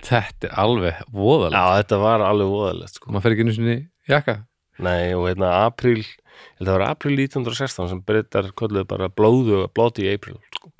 [0.03, 3.13] þetta er alveg voðalegt já, þetta var alveg voðalegt sko.
[3.13, 3.77] maður fer ekki í
[4.11, 4.37] jakka
[4.83, 6.01] nei, og hérna april
[6.59, 10.73] það var april 1916 sem breytar kolluðu bara blóðu og blóti í april sko.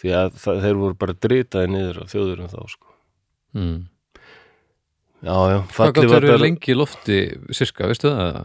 [0.00, 2.94] því að það, þeir voru bara dritaði niður á þjóðurum þá sko.
[3.58, 3.80] mm.
[5.24, 7.18] Já, já, hvað var verið bara lengi í lofti
[7.56, 8.40] sirka, veistu það?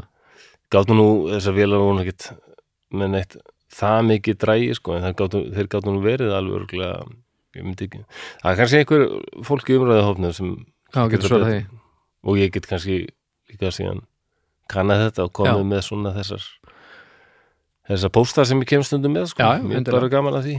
[0.73, 2.29] gáttu nú þessar vélar voru ekkit
[2.93, 3.39] með neitt
[3.73, 7.03] það mikið drægi sko en gáttu, þeir gáttu nú verið alveg örgulega
[7.57, 9.05] ég myndi ekki það er kannski einhver
[9.47, 10.53] fólk í umræðahofnum sem
[10.93, 11.59] já, því.
[12.27, 13.05] Og ég get kannski
[13.49, 14.03] líka síðan
[14.69, 16.45] kannað þetta og komið með svona þessar
[17.89, 19.45] þessar póstar sem ég kem stundum með sko.
[19.65, 20.57] Mér er bara gaman að því.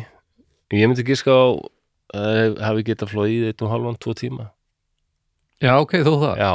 [0.75, 1.47] Ég myndi giska á
[2.17, 4.49] að hafi getað flóið eitt og halvan, tvo tíma
[5.61, 6.35] já, ok, þó það.
[6.41, 6.53] Já,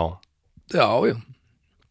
[0.75, 1.15] já, já,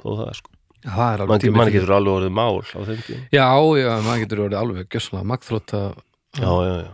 [0.03, 0.51] þó það sko.
[0.85, 3.23] Það er alveg mann tími man til- getur alveg orðið mál á þeim tíma.
[3.33, 3.47] Já,
[3.81, 5.87] já, maður getur orðið alveg gjössalega magþrótt að
[6.41, 6.91] já, já, já.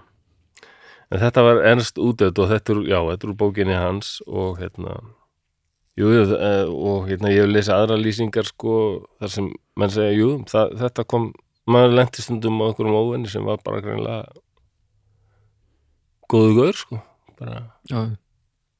[1.11, 4.61] En þetta var ennst útöð og þetta er, já, þetta er úr bókinni hans og
[4.61, 4.93] hérna
[5.99, 8.77] jú, jú, eh, og hérna ég hef lesið aðra lýsingar sko,
[9.18, 11.33] þar sem menn segja, jú, það, þetta kom
[11.66, 14.23] maður lenti stundum á einhverjum óvenni sem var bara greinlega
[16.31, 17.01] góðu gaur sko
[17.41, 17.61] bara.
[17.91, 18.05] Já,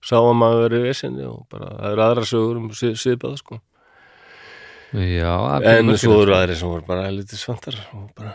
[0.05, 3.61] sá að maður verið í vesinni og bara það eru aðra sögur um svipað sko.
[4.90, 6.38] Já það en svo eru sko.
[6.40, 7.11] aðri sem voru bara
[7.94, 8.32] og bara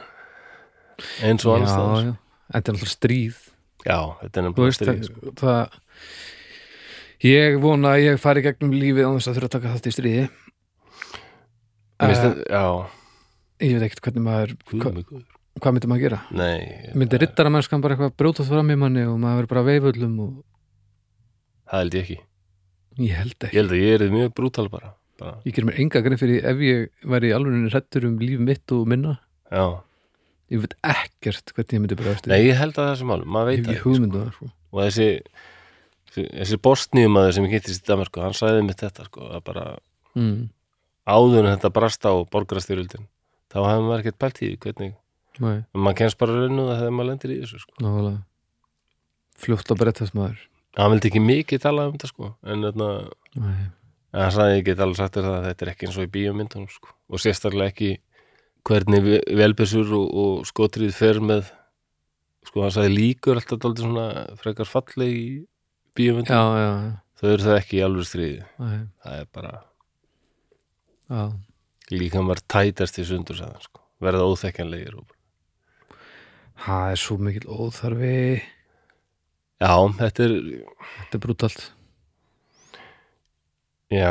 [1.26, 2.16] eins og annars já, en
[2.54, 3.42] þetta er alltaf stríð.
[3.86, 5.34] Já, þetta er veist, stríð það, sko.
[5.42, 5.64] það
[7.26, 9.96] ég vona að ég fari gegnum lífið án þess að þurfa að taka þátt í
[9.96, 10.26] stríði.
[11.96, 12.66] Finnst uh, þetta- já,
[13.66, 14.90] ég veit ekkert hvernig maður hva,
[15.60, 16.20] hvað myndi maður gera?
[16.36, 20.18] Nei, myndi rittara mennskan bara eitthvað brjótast fram í manni og maður verður bara veiföllum
[20.24, 20.34] og
[21.70, 22.20] það held ég ekki.
[22.96, 25.36] Ég held Ég ekki, held að ég er mjög brútal bara, bara.
[25.48, 28.88] Ég ger mér enga grein fyrir ef ég væri alveg hrettur um líf mitt og
[28.88, 29.18] minna,
[29.52, 29.82] Já,
[30.54, 33.52] ég veit ekkert hvernig ég myndi eftir nei, ég held að það sem málum, maður
[33.52, 34.50] ég veit ekki hugmyndu það sko.
[34.72, 35.08] og þessi
[36.10, 39.66] þessi, þessi bostníumaður sem ég kynntist í Danmarku, hann sagði mitt þetta sko, að bara,
[40.18, 40.38] mm.
[41.10, 43.08] áður en þetta brast á borgarastyrjöldin
[43.54, 44.96] þá hefði maður ekkert pælt í hvernig
[45.42, 48.12] Nei, en maður kemst bara raun og það þegar maður lendir í þessu sko.
[49.36, 50.38] Fljótt að breytast maður
[50.76, 52.90] hann vildi ekki mikið tala um þetta sko en þarna,
[54.16, 56.74] hann sagði ekki alveg sagt þér það að þetta er ekki eins og í bíómyndunum
[56.74, 56.94] sko.
[57.10, 57.92] og sérstaklega ekki
[58.66, 61.50] hvernig velbissur og, og skotrið fer með
[62.46, 64.08] sko hann sagði líkur alltaf dálítið svona
[64.42, 65.28] frekar falleg í
[65.96, 68.46] já þau eru það ekki í alveg stríði.
[68.60, 69.54] Nei, það er bara
[71.08, 71.22] já,
[71.94, 73.84] líka maður tætast í sundur sagði, hann, sko.
[74.04, 74.98] verða óþekkanlegir
[76.66, 78.20] það er svo mikil óþarfi
[79.62, 80.36] já, þetta er
[81.06, 81.64] Þetta er brútalt.
[83.94, 84.10] Já,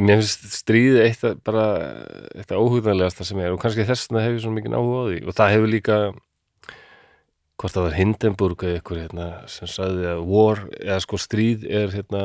[0.00, 1.64] mér finnst stríði eitt að- bara
[2.34, 5.04] eitt að óhugnarlegasta sem er og kannski þess vegna hef ég svo mikið áhuga á
[5.10, 5.18] því.
[5.28, 5.96] Og það hefur líka
[7.60, 11.88] hvort það var Hindenburg eða ykkur hérna, sem sagði að war, eða sko stríð er
[11.92, 12.22] hérna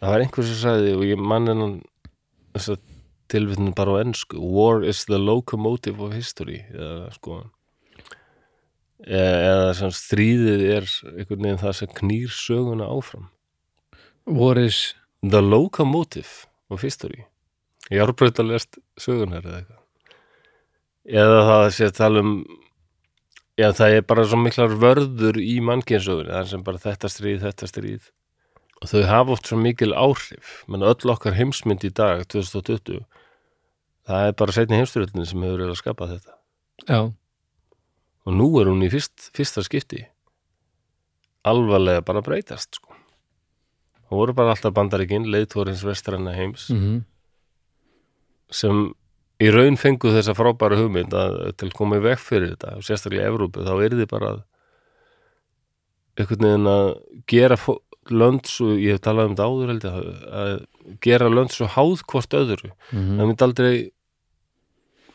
[0.00, 1.74] það var einhver sem sagði og ég mann hennan
[3.28, 7.42] tilvitnin bara á ennsku war is the locomotive of history eða sko
[9.06, 13.28] eða, eða sem stríðið er einhvern veginn það sem knýr söguna áfram.
[14.26, 17.26] Voris, the locomotive of history.
[17.90, 19.78] Ég árbreyta lest sögunar eða eitthvað.
[21.22, 22.34] Eða það sé að tala um
[23.58, 27.40] já það er bara svo miklar vörður í mannkynnsögunni, það er sem bara þetta stríð,
[27.42, 28.12] þetta stríð.
[28.82, 30.62] Og þau hafa oft svo mikil áhrif.
[30.70, 33.02] Menn öll okkar heimsmynd í dag 2020
[34.08, 36.34] það er bara setni heimstyrjöldin sem hefur verið að skapa þetta.
[36.88, 37.00] Já,
[38.26, 40.04] og nú er hún í fyrst, fyrsta skipti
[41.44, 42.94] alvarlega bara breytast sko.
[44.08, 47.02] það voru bara alltaf bandaríkin leiðtórins vestræna heims mhm
[48.52, 48.90] sem
[49.42, 53.30] í raun fengu þessa frábæra hugmynd að til í veg fyrir þetta og sérstaklega í
[53.32, 54.42] Evrópu þá er þið bara að
[56.20, 56.90] einhvern veginn að
[57.32, 57.80] gera fó-
[58.12, 60.52] lönd svo, ég hef talað um þetta áður held að- að
[61.00, 63.16] gera lönd svo háð hvort öðru mhm.
[63.18, 63.74] það myndi aldrei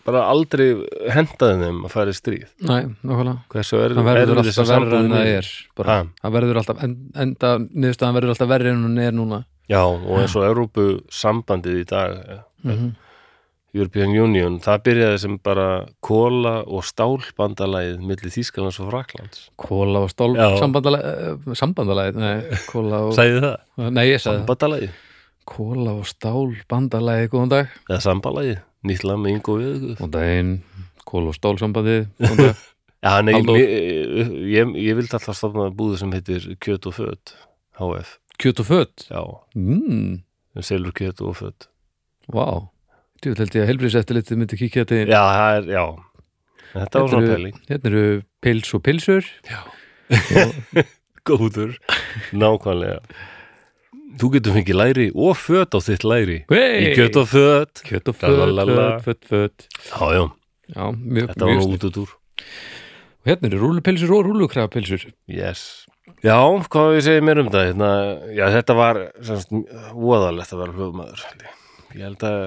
[0.07, 0.67] bara aldrei
[1.13, 5.11] hendaði þeim að fara í stríð Nei, nákvæmlega hversu er, Það verður alltaf verra en
[5.15, 5.51] það er?
[5.77, 6.95] Það verður alltaf, en,
[7.25, 11.83] enda niðurstaðan verður alltaf verri en hún er núna Já, og eins og Evrópu sambandið
[11.83, 12.15] í dag
[12.63, 12.95] mm
[13.75, 15.65] European Union, það byrjaði sem bara
[16.05, 20.47] kóla og stálbandalagið milli Þýskalands og Fraklands Kóla og Já.
[20.61, 22.37] sambandalæð Sambandalæð, nei,
[22.73, 23.57] og Sæði það?
[23.91, 24.95] Nei, ég sagði það Sambandalagið?
[25.47, 28.63] Kóla og stál bandalæði, góðan dag Eða sambalagið?
[28.87, 30.53] Nýtt lag með yngo við Góðan daginn,
[31.07, 31.75] kóla og Góðan
[32.41, 32.63] dag
[33.07, 33.73] Já, nei, ég,
[34.51, 37.35] ég, ég vildi alltaf stofna búðu sem heitir Kjöt og Föt
[37.77, 39.21] HF, Kjöt og fött já,
[39.57, 40.15] mm,
[40.65, 41.67] selur kjöt og föt.
[42.33, 42.47] Vá,
[43.21, 45.83] Þú held ég að helbriðseftirlitið myndi kíkja þetta Já, það er, já.
[46.73, 47.55] Þetta var svona Hérna eru- pæling.
[47.69, 48.03] Hérna eru
[48.45, 49.29] pils og pilsur.
[49.49, 49.59] Já.
[50.41, 50.83] og,
[51.27, 51.73] Góður,
[52.37, 52.99] nákvæmlega
[54.17, 56.37] Þú getur fengið læri og föt á þitt læri.
[56.51, 57.81] Hey, Í kjöt og föt.
[57.87, 60.23] Kjöt og fött, fött, fött, fött Já, já,
[60.71, 65.85] Já, mjög, þetta var út út úr Og hérna eru rúlupilsur og rúlukrafapilsur Yes.
[66.23, 66.39] Já,
[66.71, 67.69] hvað við segja mér um það?
[67.71, 67.91] Hérna,
[68.35, 69.01] Já, þetta var
[69.91, 71.25] voðalegt að vera hljóðmaður
[71.97, 72.41] ég held að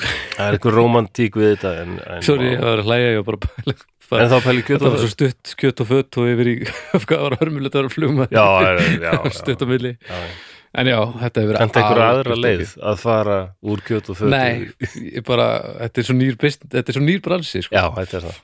[0.00, 3.42] það er einhver romantík við þetta en, en, Sorry, ég var að hlæja ég bara
[3.44, 3.76] pæla-
[4.14, 6.56] en þá pæli kjöt og var svo stutt kjöt og fött og yfir í
[7.06, 8.72] hvað var hörmulegt að vera flugma Já, já,
[9.06, 9.14] já.
[9.38, 9.94] Stutt á milli.
[10.02, 10.34] Já, já.
[10.74, 14.16] En já, þetta hefur verið En einhver algjört aðra leið að fara úr kjöt og
[14.18, 14.66] föt Nei,
[15.14, 15.46] ég bara,
[15.84, 17.76] þetta er svo nýr best, þetta er svo nýr bransi sko.
[17.78, 18.40] Já, þetta er það.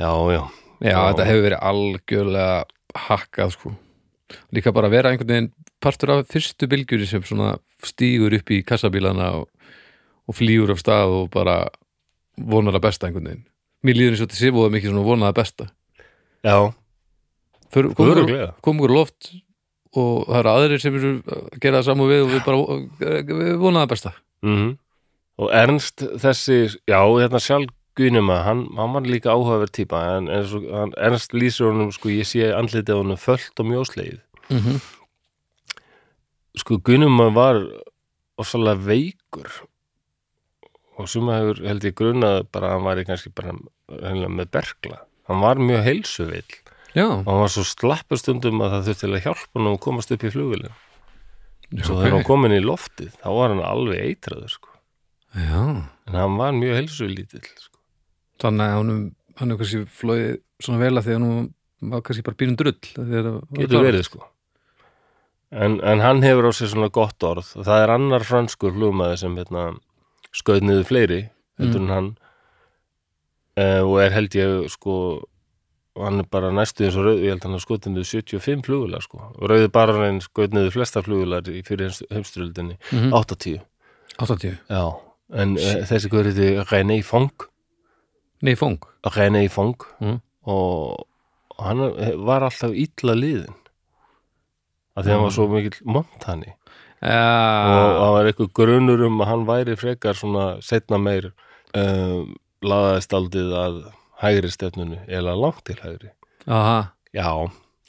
[0.00, 0.40] Já, Já,
[0.82, 2.54] já, þetta hefur verið algjörlega
[3.04, 3.74] hakkað sko.
[4.56, 5.50] Líka bara vera einhvern veginn
[5.84, 7.52] partur af fyrstu bylgjuri sem svona
[7.88, 9.48] stígur upp í kassabílana og,
[10.28, 11.62] og flýgur af stað og bara
[12.36, 13.46] vonar að besta einhvern veginn.
[13.84, 15.68] Mér líður eins og þetta sé voða mikið svona vonaða besta.
[16.44, 16.58] Já.
[17.74, 19.34] Okkur á loft
[19.94, 23.54] og það eru aðrir sem eru að gera það saman við og við bara við
[23.62, 24.16] vonaða besta.
[24.46, 24.74] Mm
[25.34, 30.46] Og Ernst þessi, já, hérna sjálf Gunuma, hann, hann var líka áhugaverð típa en, en
[30.74, 34.18] hann, Ernst lýsir honum sko, ég sé andlitið honum fölt og mjósleið
[34.48, 34.80] mm -hmm.
[36.58, 37.60] Sko Gunuma var
[38.40, 39.50] ofsalega veikur
[40.94, 43.56] og suma hefur held ég grunað bara að hann væri kannski bara
[44.30, 45.00] með berkla.
[45.26, 46.58] Hann var mjög heilsuvill.
[46.94, 50.14] Og hann var svo slappur stundum að það þurfti til að hjálpa hann að komast
[50.14, 50.76] upp í flugvilin
[51.82, 54.70] svo þegar hann komin í loftið þá var hann alveg eitraður sko.
[55.34, 55.62] Já,
[56.06, 57.80] en hann var mjög heilsulítill sko.
[58.44, 59.00] þannig að hann,
[59.40, 60.28] hann er kannski flóið
[60.62, 61.50] svona vel að því að hann
[61.94, 64.22] var kannski bara býrum drull var getur verið sko
[65.54, 67.52] en, en hann hefur á sig svona gott orð.
[67.56, 69.68] Það er annar franskur flugmaði sem hérna,
[70.34, 71.20] skauð niður fleiri
[71.60, 72.10] heldur en hann.
[73.54, 74.94] Uh, og er held ég sko
[75.94, 78.64] hann er bara næstu eins og rauð ég held að hann er skotið niður 75
[78.66, 79.20] flugular sko.
[79.38, 83.12] Rauði bara hann skauð niður flesta flugular í fyrir heimstyrjöldinni Mhm.
[83.14, 83.60] 80
[84.18, 84.82] 80 já,
[85.38, 87.30] en uh, þessi guður heiti René Fong.
[88.42, 88.78] Nei, fóng
[89.14, 89.76] René Fong.
[90.02, 90.18] Mm.
[90.46, 91.06] og
[91.62, 91.78] hann
[92.26, 93.54] var alltaf illa liðin
[94.94, 96.54] af því hann var svo mikill montani
[97.04, 101.26] og Já, það var eitthvað grunur um að hann væri frekar svona setna meir
[101.76, 102.32] um,
[102.64, 103.76] laðaðist aldið að
[104.22, 106.14] hægri stefnunu eða langt til hægri.
[106.48, 107.28] Aha, já,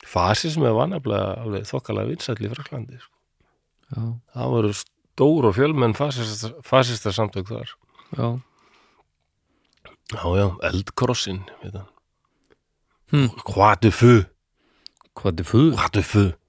[0.04, 3.14] fasismi var nefnilega alveg þokkalega vinsæll í Fraklandi sko.
[4.36, 7.76] það voru stór og fjölmenn fasista, fasista samtök þar.
[8.20, 8.28] Já.
[10.12, 11.46] Já, já, eldkrossin.
[13.14, 13.30] Hm.
[13.48, 14.16] Hvað du fu
[15.16, 15.76] Hvað er fyrir?
[15.80, 16.45] Hvað du fu Já,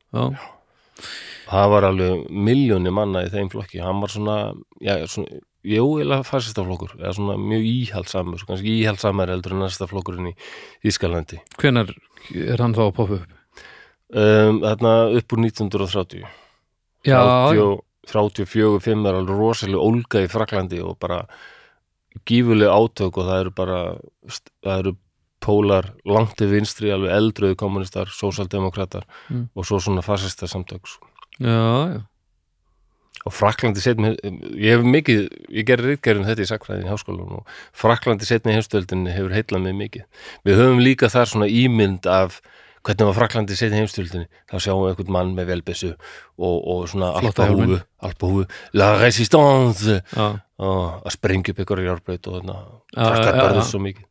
[1.47, 3.83] það var alveg miljóni manna í þeim flokki.
[3.85, 4.39] Hann var svona,
[4.83, 10.31] já, svona jú, eða fasistaflokkur, eða svona mjög íhaldsamur, kannski íhaldsamur heldur en næsta flokkurinn
[10.31, 10.35] í
[10.87, 11.91] Ískalandi hvenær
[12.35, 13.35] er hann þá að poppa upp?
[14.15, 16.27] um, þarna upp úr 1930
[17.07, 17.21] Já,
[17.55, 21.25] 30, 34, 5 er alveg rosalega ólga í Fraklandi og bara
[22.27, 23.81] gífuleg átök og það eru bara
[24.65, 24.95] það eru
[25.43, 29.49] pólar langt til vinstri, alveg eldröðu kommunistar, sósaldemokratar Mm.
[29.57, 31.07] og svo svona fasista samtök sko.
[31.41, 32.01] já, já.
[33.27, 34.13] Og Fraklandi setni
[34.55, 39.11] ég hef mikið, ég gerir ritgerðin þetta í sakfræðin í háskólanum og Fraklandi setni heimstöldinni
[39.11, 40.05] hefur heitlað mig mikið.
[40.47, 42.41] Við höfum líka þar svona ímynd af
[42.87, 45.91] hvernig var Fraklandi setni heimstöldinni þá sjáum við einhvern mann með velbessu
[46.39, 48.47] og, og svona Flotta alpahúfu alpahúfu,
[48.79, 50.29] la resistance Já,
[50.63, 52.57] og að sprengja upp ykkur í járbraut og þarna,
[52.95, 53.43] krakkar já, já.
[53.43, 54.05] barðist svo mikið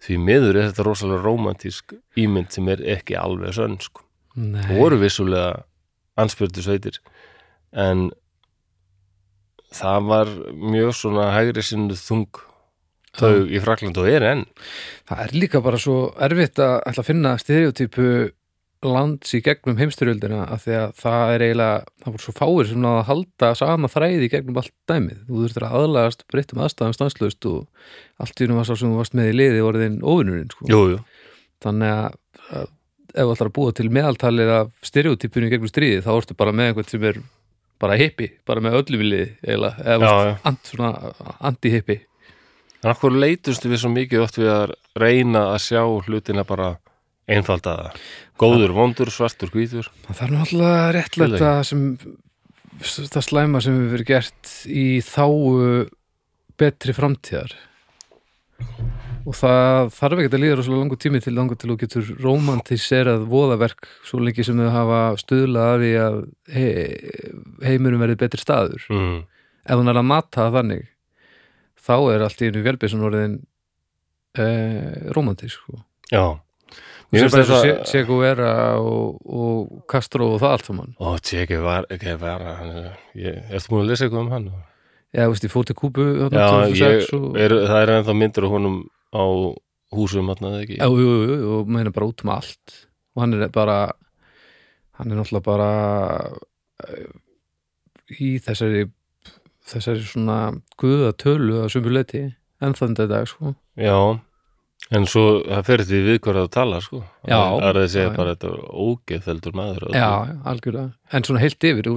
[0.00, 4.04] því miður er þetta rosalega rómantísk ímynd sem er ekki alveg sönn sko.
[4.36, 5.64] það voru vissulega
[6.20, 7.00] anspjördu sveitir
[7.72, 8.10] en
[9.74, 12.46] það var mjög svona hægri sinnu þung.
[13.10, 14.44] Þau í Frakland og er enn.
[15.08, 18.04] Það er líka bara svo erfitt að að finna stereotypu
[18.86, 22.80] lands í gegnum heimstyrjöldina af því að það er eiginlega, það voru svo fáir sem
[22.80, 25.18] náða að halda sama þræði í gegnum allt dæmið.
[25.26, 29.00] Þú þurftir að aðlagast breyttum aðstæðum stanslaust og allt í unum var sá sem þú
[29.02, 30.70] varst með í liði orðin óvinnurinn, sko.
[30.70, 31.00] Jú, jú,
[31.60, 32.18] Þannig að,
[32.56, 32.66] að
[33.10, 36.56] ef þú ætlar að búa til meðaltalið af stereotypunni í gegnum stríði, þá ertu bara
[36.56, 37.22] með einhvern sem er
[37.80, 39.74] bara hippi, bara með öllum í liði, eða
[41.40, 42.00] anti-hippi.
[42.80, 46.78] En okkur leitustu við svo mikið oft við að reyna að sjá hlutina bara
[47.30, 47.94] einfaldaða.
[48.40, 49.90] Góður, vondur, svartur, hvítur.
[50.08, 51.86] Það er náttúrulega réttlæta sem
[52.80, 55.88] það slæma sem við verið gert í þáu
[56.60, 57.52] betri framtíðar.
[59.28, 63.26] Og það þarf ekki að líða rosalega langur tími til langur til þú getur romantiserað
[63.28, 66.18] voðaverk svo lengi sem þau hafa stuðlað að því að
[66.56, 66.70] he,
[67.68, 68.86] heimurum verið betri staður.
[68.88, 69.18] Mm.
[69.68, 70.86] ef hún er að mata það þannig
[71.80, 73.36] þá er allt í einu velbissun orðin
[74.40, 75.82] eh, romantísk sko.
[76.08, 76.40] Já
[77.10, 80.92] Mér finnst þess að Che Guevara og, og Castro og það allt saman.
[81.02, 84.46] Ó, Tjeki var, ekki var hann er, ég, Ertu múin að lesa eitthvað um hann?
[85.10, 87.26] Já, veist, ég fór til Kúbu þarna Já, ég, 2006 og...
[87.42, 88.78] er, það er ennþá myndir af honum
[89.10, 89.26] á
[89.98, 90.78] húsum hann eða ekki?
[90.78, 92.78] Já, jú, jú, jú, og meina bara út um allt.
[93.16, 93.80] Og hann er bara
[95.00, 95.70] hann er náttúrulega bara
[96.86, 97.12] uh,
[98.20, 98.86] í þessari
[99.70, 100.38] þessari svona
[100.80, 102.28] guða tölu að sumu leiti
[102.60, 103.54] en þannig þetta dag, sko.
[103.80, 103.96] Já,
[104.90, 107.02] en svo það fer því við hverju að tala sko.
[107.28, 110.08] Já, Það er að segja já, bara þetta er ógeðfeldur maður Já,
[110.52, 110.92] algjörlega.
[111.12, 111.90] En svona heilt yfir,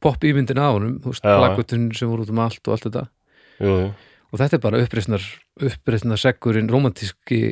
[0.00, 3.04] pop ímyndin á honum plakkutin sem voru út um allt og allt þetta.
[3.62, 3.90] Jú, jú.
[4.32, 7.42] og þetta er bara uppreisnar seggurinn, romantíski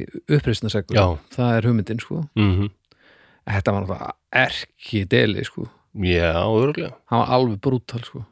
[0.96, 1.04] Já.
[1.36, 2.24] það er hugmyndin, sko.
[2.38, 2.70] Mm
[3.50, 5.64] Þetta var náttúrulega erki deli, sko.
[5.94, 8.22] Já, örgulega hann var alveg brútal sko.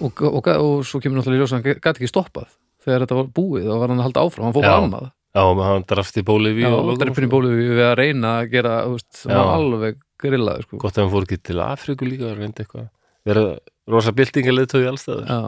[0.00, 2.52] og, og, og, og svo kemur náttúrulega í ljós að hann gæti ekki stoppað
[2.84, 4.84] þegar þetta var búið og var hann að halda áfram hann fór bara Já.
[4.86, 8.96] annað Já, hann drafti bóliði Já, og í bólu við að reyna að gera þú
[8.98, 9.38] veist, Já.
[9.40, 10.80] alveg grillaði sko.
[10.82, 12.90] Gott að hann fór ekki til Afríku líka og reyndi eitthvað
[13.22, 13.52] Verða
[13.88, 15.40] rosa byltingalið tói allstæður Já.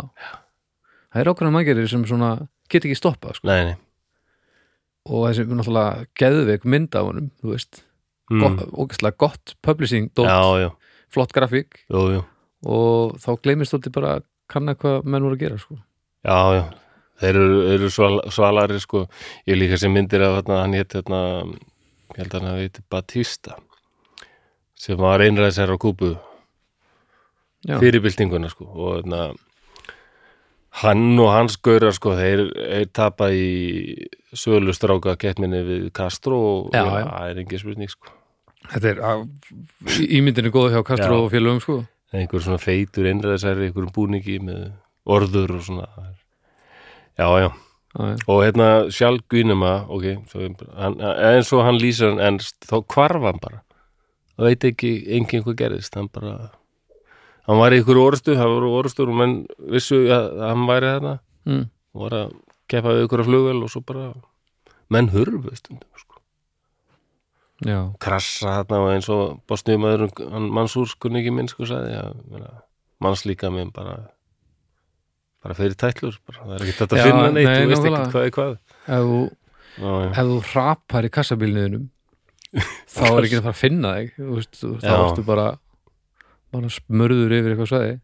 [1.13, 2.31] það er ákveðna mægerir sem svona
[2.73, 3.51] get ekki stoppað sko.
[3.51, 3.77] Nei, nei
[5.05, 8.41] og þessi náttúrulega geðveik mynd af honum þú mm.
[8.41, 10.71] gott, ógæslega gott publishing, dót, Já, já,
[11.13, 12.23] flott grafík jú
[12.65, 15.77] og þá gleymist þetta bara að kanna hvað menn voru að gera sko.
[16.25, 16.63] Já, já,
[17.23, 19.07] þeir eru, eru sval, svalari sko,
[19.49, 21.21] ég líka sem myndir af hérna, hann hétt hérna,
[22.15, 23.59] ég held að hann heiti Batista
[24.85, 26.15] sem var einræðisherra á Kúbu
[27.65, 27.79] Já.
[27.81, 29.29] fyrir byltinguna sko og hérna
[30.83, 33.95] hann og hans gaurar sko þeir, þeir tapa í
[34.35, 38.11] sölustráka keppminni við Castro og það er engin spurning sko
[38.73, 39.25] þetta er að,
[40.19, 41.23] ímyndin er góð hjá Castro Já.
[41.23, 41.79] og félögum sko.
[42.15, 44.69] einhver svona feitur einræðisherri, einhverjum búningi með
[45.05, 45.89] orður og svona
[47.19, 47.51] já, já.
[47.95, 52.81] Já, og hérna sjálf Guinema ok, svo, hann, en svo hann lýsir hann ennst, þá
[52.91, 53.61] hvarf hann bara.
[54.35, 56.51] Það veit ekki enginn hvað gerist hann bara
[57.47, 59.37] hann var í ykkur orustu, það voru orustur og menn
[59.71, 61.15] vissu að, hann væri þarna.
[61.45, 61.65] Mm.
[61.95, 62.31] var að
[62.73, 64.09] keppa við ykkur að flugvel og svo bara
[64.93, 66.21] menn hurfu stundum sko.
[67.65, 72.01] já, krassa þarna og eins og bóstnýjumæður hann mannsúr skunni ekki minn sko sagði
[73.05, 74.09] manns líka minn bara
[75.45, 78.13] bara fyrir tætlur bara, það er ekki þetta að finna neitt nei, þú veist ekki
[78.15, 78.55] hvað er hvað.
[78.85, 79.19] Ef þú,
[80.07, 81.91] ef þú rapar í kassabílniðinum
[82.95, 85.47] þá er ekki að fara að finna þig veist, þá ertu bara
[86.55, 87.95] bara smörður yfir eitthvað svæði.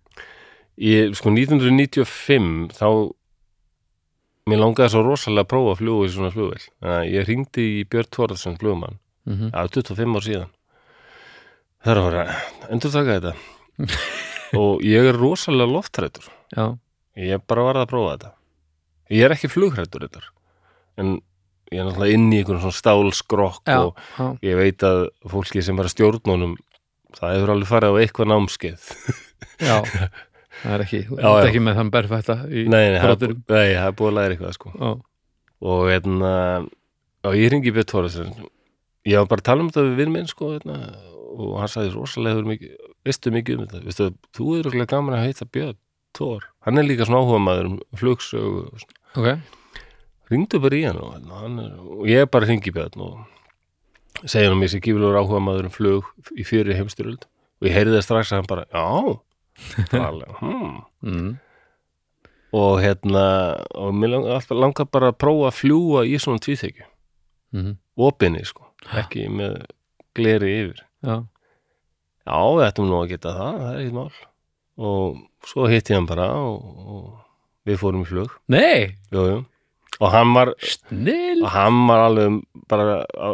[0.80, 2.88] Ég, sko 1995 þá
[4.50, 6.32] mér langaði svo rosalega að prófa að fljúga í svona
[6.96, 9.50] að ég ringdi í Björn Tvorðarsson flugmann mm -hmm.
[9.54, 10.52] Já, 25 ár síðan.
[11.80, 12.24] Það er að fara
[12.70, 13.34] endur taka þetta.
[14.60, 16.26] Og ég er rosalega loftrættur
[16.56, 16.78] já,
[17.26, 18.32] ég bara varð að prófa þetta.
[19.10, 20.24] Ég er ekki flugrættur þetta
[21.00, 21.12] en
[21.70, 25.62] ég er náttúrulega inn í einhvern svona stálskrokk já, og já, ég veit að fólki
[25.64, 26.56] sem var að stjórnunum
[27.16, 28.90] það hefur alveg farið á eitthvað námskeið.
[29.60, 29.78] Já.
[30.60, 31.46] Það er ekki, ert já.
[31.46, 34.72] ekki með þann berfætta nei, nei, það er það er búið að læra eitthvað sko.
[35.70, 36.32] Og hérna
[37.24, 38.34] og ég ringi Björn Tóraðsson
[39.08, 40.76] ég var bara að tala um þetta við vinn minn sko hérna,
[41.32, 42.74] og hann sagði rosalega mikið,
[43.06, 43.82] veistu mikið um þetta?
[43.86, 45.78] Veistu, þú er örugglega gaman að heita Björn
[46.16, 48.96] Tór hann er líka svona áhuga maður um flugsögu og svona.
[49.16, 49.28] ok,
[50.32, 54.50] ringdu bara í hann og, hérna, hann er, og ég bara ringi Björn og segja
[54.50, 57.28] hann mér sér gífurlegur áhuga maður um flug í fyrir heimstyröld
[57.60, 59.20] og ég heyrði það strax að hann bara, já.
[60.00, 60.80] Alveg, hmm.
[61.10, 61.30] Mm.
[62.52, 63.24] og hérna
[63.78, 64.18] og mér
[64.52, 66.84] langar bara að prófa að fljúa í svona tvíþekju.
[67.56, 68.64] Mm opinni sko,
[68.96, 69.58] ekki með
[70.16, 70.82] gleri yfir.
[71.04, 71.16] Já,
[72.24, 74.22] já, við ættum nú að geta það, það er ekkert mál.
[74.80, 78.34] Og svo hitti ég hann bara og, og við fórum í flug.
[78.52, 79.38] Nei, jú, jú.
[80.00, 83.30] og hann var snill og hann var alveg bara á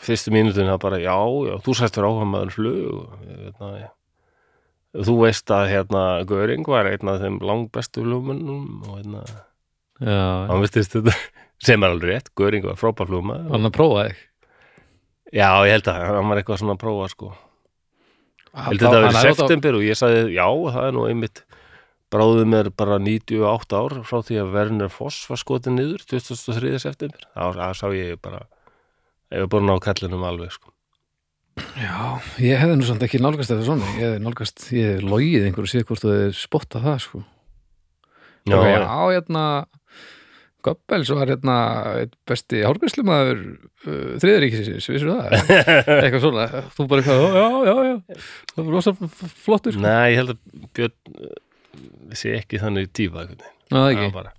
[0.00, 3.90] fyrstu mínútin að bara, já, já, þú fyrir áhuga maður flug og, hérna, já.
[5.04, 9.26] þú veist að hérna Göring var einn af þeim langbestu flugmönnum og hérna,
[10.00, 11.14] hann vistist þetta
[11.66, 13.52] sem er alveg rétt, Göring var frábær flugmaður.
[13.52, 14.26] Hann að prófa þig?
[15.30, 17.34] Já, ég held að hann var eitthvað svona að prófa sko
[18.50, 21.04] Þá- held þetta að vera er á- september og ég sagði já, það er nú
[21.08, 21.42] einmitt
[22.10, 26.78] bráðið mér bara 98 ár frá því að Werner Foss var skotið niður 23.
[26.82, 28.42] september þá sá ég bara
[29.30, 30.72] ég var búin á kallinum alveg sko.
[31.78, 35.46] Já, ég hefði nú samt ekki nálgast þetta svona ég hefði nálgast, ég hefði logið
[35.46, 37.20] einhverju séð hvort þú hefði spottað það sko
[38.48, 38.80] já, já,
[39.14, 39.44] hérna
[40.66, 41.54] Goebbels var hérna
[42.28, 45.38] besti hálfgræslumæður uh, þriðaríkisins, vissir það?
[46.02, 48.18] eitthvað svona, þú bara eitthvað, já, já, já
[48.54, 49.84] það var rosa f- flottur sko.
[49.86, 51.38] Nei, ég held að Björn uh,
[52.20, 53.46] sé ekki þannig tífa veginn.
[53.70, 54.34] Ná, það ekki, bara.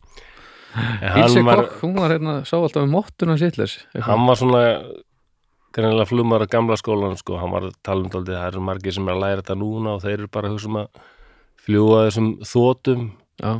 [1.19, 3.73] Ilse Kokk, hún var hérna sá alltaf með móttuna Sitlers
[4.07, 4.61] hann var svona
[5.75, 7.35] greinilega flumar að gamla skólan sko.
[7.41, 10.05] hann var að tala um það eru margir sem er að læra þetta núna og
[10.05, 11.01] þeir eru bara að hugsa um að
[11.65, 13.03] fljúa þessum þótum
[13.41, 13.51] Já,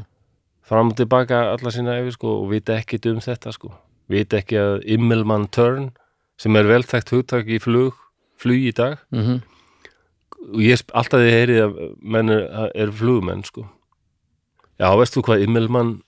[0.71, 3.73] fram og tilbaka alla sína yfir sko, og vita ekkit um þetta sko.
[4.11, 5.91] vita ekki að Immelmann Turn
[6.39, 7.95] sem er velþægt hugtak í flug
[8.41, 9.41] flug í dag mhm.
[10.51, 13.67] og ég alltaf þið heyrið að menn er, er flugmenn sko.
[14.81, 15.99] Já, veist þú hvað Immelmann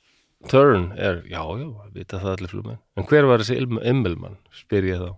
[0.50, 2.80] Turn er, já, já, vita það allir flugmenn.
[3.00, 5.14] En hver var þessi Im- Immelmann spyr ég þá.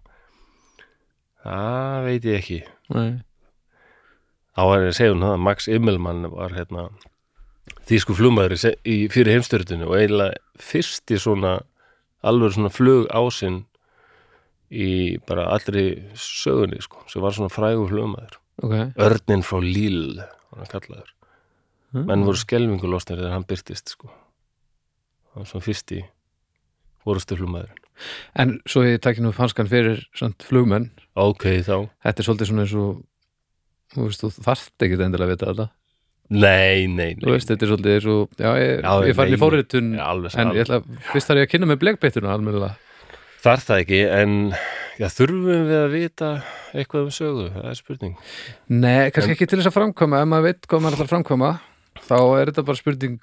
[1.45, 2.59] Það veit ég ekki.
[2.93, 3.09] Nei,
[4.53, 6.85] þá var ég að segja um það að Max Immelmann var hérna
[7.89, 8.57] þýsku flugmaður
[9.13, 11.59] fyrir heimstörðinu og eiginlega fyrsti svona
[12.25, 13.63] alveg svona flug ásinn
[14.73, 15.85] í bara allri
[16.17, 18.39] sögunni sko, sem var svona frægur flugmaður.
[18.65, 18.75] Ok.
[19.05, 20.21] Örnin frá Líl
[20.55, 21.11] hann kallaður.
[21.95, 22.05] Mm.
[22.09, 24.09] menn voru skelvingulostnir þegar hann byrtist sko.
[25.31, 26.01] hann var svona fyrsti
[27.05, 27.81] vorustu flugmaðurinn.
[28.35, 30.89] En svo ég takki nú fanskan fyrir samt flugmenn.
[31.15, 33.03] Ok þá, Þetta er svolítið svona eins og
[33.93, 35.67] þú veist, þú þarft ekki endilega að vita þetta
[36.29, 37.33] nei, nei, Þú nei.
[37.35, 40.07] veist, þetta er svolítið og já, ég, Já, ég farin í fóriðtun Ja,
[40.41, 40.79] en ég ætla,
[41.11, 42.77] fyrst þarf ég að kynna með blegbeittuna almennilega.
[43.45, 44.35] Þar það ekki en
[44.97, 46.29] já, þurfum við að vita
[46.73, 48.15] eitthvað um sögu, það er spurning.
[48.73, 51.51] Nei, kannski ekki til þess að framkvæma ef maður veit hvað maður ætlar að framkvæma
[52.05, 53.19] þá er þetta bara spurning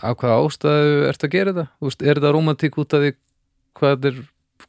[0.00, 1.66] af hvaða ástæðu ert að gera þetta?
[1.76, 3.12] Þú veist, er þetta romantík út af því
[3.78, 4.18] hvað er,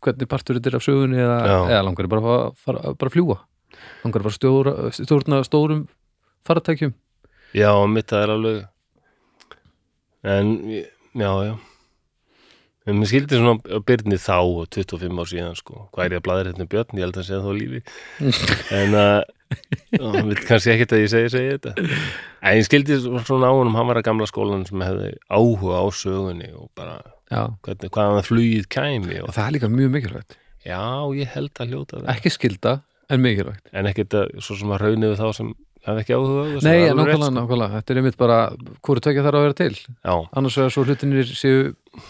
[0.04, 1.40] hvernig partur þetta er af sögunni eða,
[1.72, 3.40] eða langar bara fara, bara að fljúga?
[4.04, 5.82] Langar bara að stjóra, stjórna stórum
[6.46, 6.94] faratækjum
[7.56, 8.60] já, mitt það er alveg
[10.26, 10.52] en
[11.16, 11.56] já, já.
[12.86, 14.38] En mér skildi svona Byrni þá
[14.76, 17.28] 25 ár síðan sko, hvað er ég að bladra hérna Björn, ég held að hann
[17.32, 17.80] sé þá lífi.
[18.80, 19.24] En að
[20.02, 21.74] hann vil kannski ekkert að ég segi, segi þetta.
[22.46, 25.86] En ég skildi svona á honum hann var að gamla skólan sem hefði áhuga á
[25.98, 27.00] sögunni og bara
[27.32, 30.38] hvernig, hvaðan það flugið kæmi og og, það er líka mjög mikilvægt.
[30.66, 30.82] Já,
[31.18, 32.10] ég held að hljóta það.
[32.14, 32.76] Ekki skilda,
[33.10, 33.70] en mikilvægt.
[33.74, 35.54] En ekkert að, svo sem að raunið við þá sem
[35.86, 38.38] hef ekki áhuga á þessu Nei, alveg rétt, nákvæmlega, nákvæmlega, þetta er einmitt bara
[38.88, 39.72] hvort tökja þarf að vera til.
[39.78, 39.96] Sko.
[40.00, 41.60] Já, annars vegar svo hlutinir séu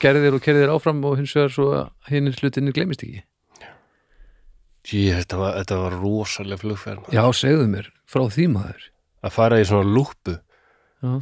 [0.02, 3.26] gerðir og kerðir áfram og hins vegar svo að hinnir hlutinir gleymist ekki.
[4.86, 8.90] Jí, þetta var, þetta var rosalega flugferð Já, segðu mér, frá því maður.
[9.26, 10.36] Að fara í svona lúpu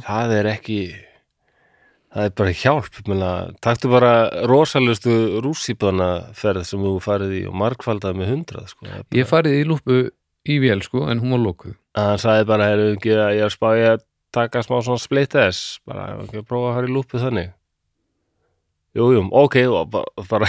[0.04, 0.78] það er ekki
[2.14, 3.30] það er bara hjálp menna,
[3.64, 4.12] taktu bara
[4.46, 6.08] rosalustu rússíbana
[6.38, 8.86] ferð sem þú farið í og markfaldað með hundrað sko.
[8.86, 9.96] Bara- Ég farið í lúpu
[10.46, 13.52] í vél sko, en hún var lókuð hann sagði bara, er ekki að ég er
[13.54, 14.04] spáði að
[14.34, 15.78] taka smá svona split S.
[15.86, 17.52] Bara, ekki að prófa að fara í lúpu þannig.
[18.94, 20.48] Jú, jú, ok og bara, bara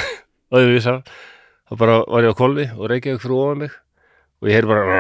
[0.53, 1.01] auðvísar
[1.65, 3.71] þá bara var ég á kolvi og reykjaði fyrir ofan mig
[4.41, 4.99] og ég heyri bara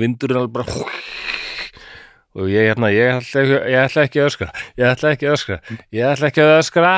[0.00, 0.66] vindurinn alveg bara
[2.38, 5.34] og ég hérna, ég ætla ekki, ég ætla ekki að öskra ég ætla ekki að
[5.38, 5.56] öskra
[5.96, 6.92] ég ætla ekki að öskra.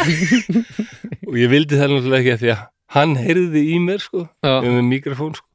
[1.30, 2.60] Og ég vildi það náttúrulega ekki af því að
[2.96, 5.46] hann heyrði í mér sko með mikrofón sko.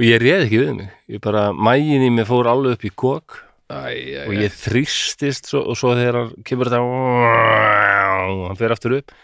[0.00, 2.92] og ég réð ekki við mig ég bara, mægin í mig fór alveg upp í
[3.04, 3.36] kok.
[3.72, 8.74] Æ, æ, og ég þrýstist svo, og svo þegar hann kemur þetta og hann fer
[8.74, 9.14] aftur upp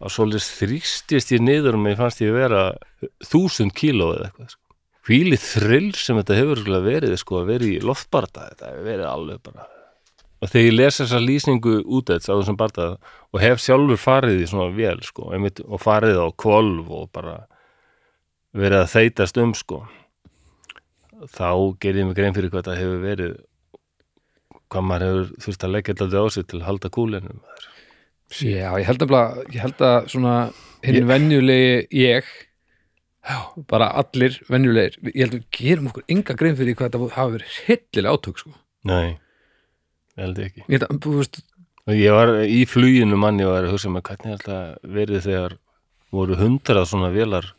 [0.00, 2.70] og svo þrýstist ég niður og mér fannst ég vera
[3.26, 4.59] þúsund kíló eða eitthvað sko.
[5.08, 9.44] Hvílið þrill sem þetta hefur verið sko, að vera í loftbarda þetta hefur verið alveg
[9.44, 9.68] bara
[10.40, 12.90] og þegar ég les þessa lýsningu út á þessum barda
[13.30, 17.36] og hef sjálfur farið í svona vél sko, einmitt, og farið á kvolf og bara
[18.56, 19.84] verið að þeitast um sko
[21.28, 23.34] þá ger ég mig grein fyrir hvað þetta hefur verið
[24.70, 27.44] hvað maður hefur þurft að leggja þetta á sig til að halda kúlinum
[28.30, 30.34] Já, ég held að ég held að svona
[30.86, 32.28] hinn venjulegi ég
[33.20, 33.38] Já.
[33.68, 34.96] bara allir venjulegir.
[35.12, 38.40] Ég held að við gerum okkur enga grein fyrir hvað þetta hafa verið hillilega átök
[38.40, 38.52] sko.
[38.88, 39.18] Nei,
[40.16, 40.64] held ekki.
[40.64, 41.42] Ég held að, veist,
[41.92, 45.58] ég var í fluginu manni og var að hugsa með hvernig er þetta verið þegar
[46.16, 47.52] voru hundrað svona vélar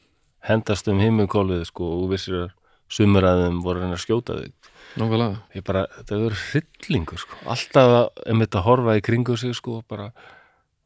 [0.49, 2.49] hendast um himmelkólfið sko og vissir að
[2.91, 4.53] sumur að þeim voru að reyna að skjóta þig.
[4.99, 5.41] Nákvæmlega.
[5.55, 7.37] Ég bara, þetta verður hryllingur sko.
[7.53, 10.09] Alltaf að, um þetta horfa í kringu sig sko bara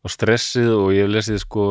[0.05, 1.65] og stressið og ég lesið sko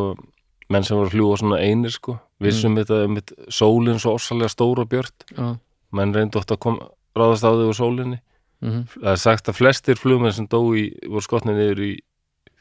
[0.73, 2.19] menn sem voru að fljúga svona einir sko.
[2.41, 5.27] Vissum þetta um þetta sólinn svo orsalega stóra björt.
[5.37, 5.57] Já,
[5.95, 6.79] menn reyndu oft að kom,
[7.17, 8.19] ráðast á þig úr sólinni.
[8.65, 11.93] Mhm, það er sagt að flestir flugmenn sem dó í, voru skotnið niður í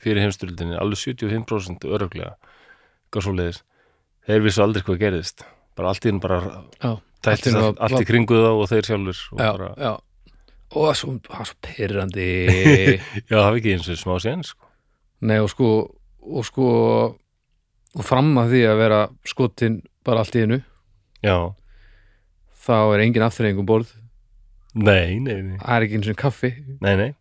[0.03, 2.33] fyrir heimstöldinni, alveg 75% öruglega,
[3.13, 3.61] leiðis
[4.27, 5.45] þeir vissu aldrei hvað gerðist.
[5.77, 6.39] Bara allt í henni bara
[6.83, 6.91] já,
[7.23, 9.93] tættist Allt allt, var- í kringu þá og þeir sjálfur og já, bara,
[10.73, 12.27] og það svo, svo pyrrandi
[13.31, 14.69] já, það er ekki eins og smá sén sko.
[15.23, 15.69] Nei og sko
[16.23, 16.67] og sko
[17.93, 20.59] og fram að því að vera skotin bara allt í einu
[21.23, 21.35] já,
[22.65, 23.91] þá er engin afþreyingum borð.
[24.73, 25.57] Nei, nei, nei.
[25.61, 26.49] Það er ekki eins og kaffi.
[26.81, 27.11] Nei, nei.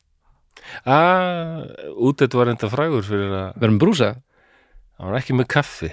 [0.89, 1.67] Að,
[2.01, 4.13] út þetta var enda frægur fyrir að verðum brúsa.
[4.97, 5.91] Hann var ekki með kaffi.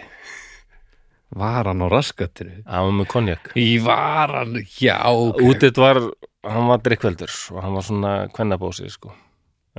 [1.39, 2.61] Var hann á raskatinu?
[2.65, 3.51] Hann var með konjak.
[3.59, 5.41] Í var hann, já ok.
[5.45, 5.99] Út þetta var,
[6.47, 9.13] hann var drikkveldur og hann var svona kvennabósi sko.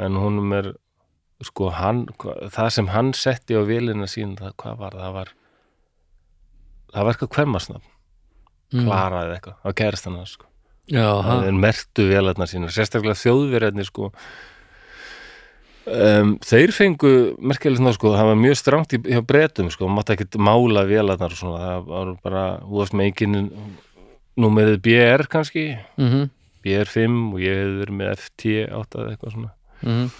[0.01, 0.71] en húnum er
[1.47, 2.05] sko hann,
[2.53, 5.15] það sem hann setti á vélina sín, það, hvað var það?
[5.17, 5.33] Var
[6.91, 7.89] það var eitthvað kvenmarsnafn,
[8.71, 8.85] Mm.
[8.87, 10.45] Klara eða eitthvað, á kærist hann sko.
[11.27, 14.11] það er mertu vélarnar sínar, sérstaklega þjóðverðarnir sko.
[15.91, 17.11] Um, þeir fengu
[17.83, 21.41] ná sko, það var mjög strangt í, hjá bretum sko, mátti ekkert mála vélarnar og
[21.41, 23.51] svona, það var bara, þú varst með engin
[24.39, 25.65] númerið BR kannski.
[25.99, 26.31] Mm
[26.61, 29.53] BR5 og ég verið með FT8 eða eitthvað svona.
[29.83, 30.11] -hmm.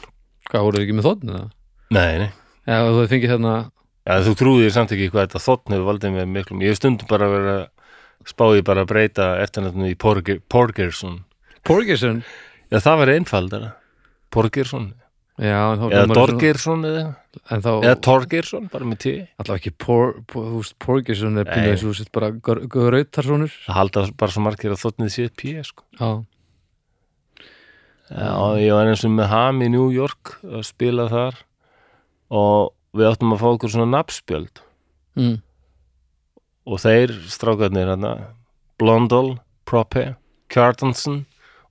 [0.51, 1.51] Hvað voruð þið ekki með þóttinu það?
[1.97, 2.31] Nei, nei,
[2.71, 3.55] Já, þú hefði fengið þarna
[4.11, 7.11] ja, þú trúðir samt ekki hvað þetta þotn hefur valdið með miklum, ég hef stundum
[7.11, 7.67] bara verið að
[8.31, 11.21] spá ég bara að breyta eftirnættunum í Porger, Porgerson.
[11.67, 12.23] Porgerson?
[12.71, 13.71] Já, það var einfaldara.
[14.31, 14.91] Porgerson,
[15.41, 17.03] Já, en þá eða Dorgerson eða,
[17.55, 19.13] En þá, eða Torgerson, bara með T.
[19.41, 21.53] Allavega ekki por, por, þú veist, Porgerson er Nei.
[21.55, 25.29] pínu eins og þú sett bara Gautarsonur Það halda bara svo margir að þotnið sé
[25.33, 25.87] P sko.
[25.97, 26.11] Já,
[28.11, 31.37] Já, ég var eins og með Ham í New York að spila þar
[32.35, 34.67] og við áttum að fá okkur svona nafnspjöld.
[35.19, 35.41] Mm.
[36.71, 38.13] og þeir strákarnir hérna
[38.79, 40.15] Blondal, Prope,
[40.53, 41.25] Kjartansson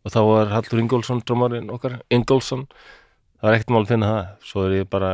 [0.04, 2.66] og þá var Hallur Ingólfsson drómarinn okkar, Ingólfsson.
[3.40, 4.34] Það er ekkert mál að finna það.
[4.50, 5.12] Svo er ég bara,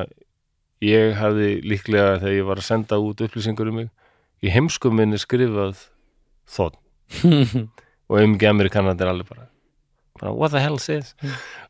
[0.81, 3.91] ég hefði líklega þegar ég var að senda út upplýsingur um mig
[4.45, 5.87] í heimskum minni skrifað
[6.49, 6.77] þótt
[8.09, 9.54] og um ekki amerikanandi er alveg bara, bara
[10.21, 11.15] what the hell says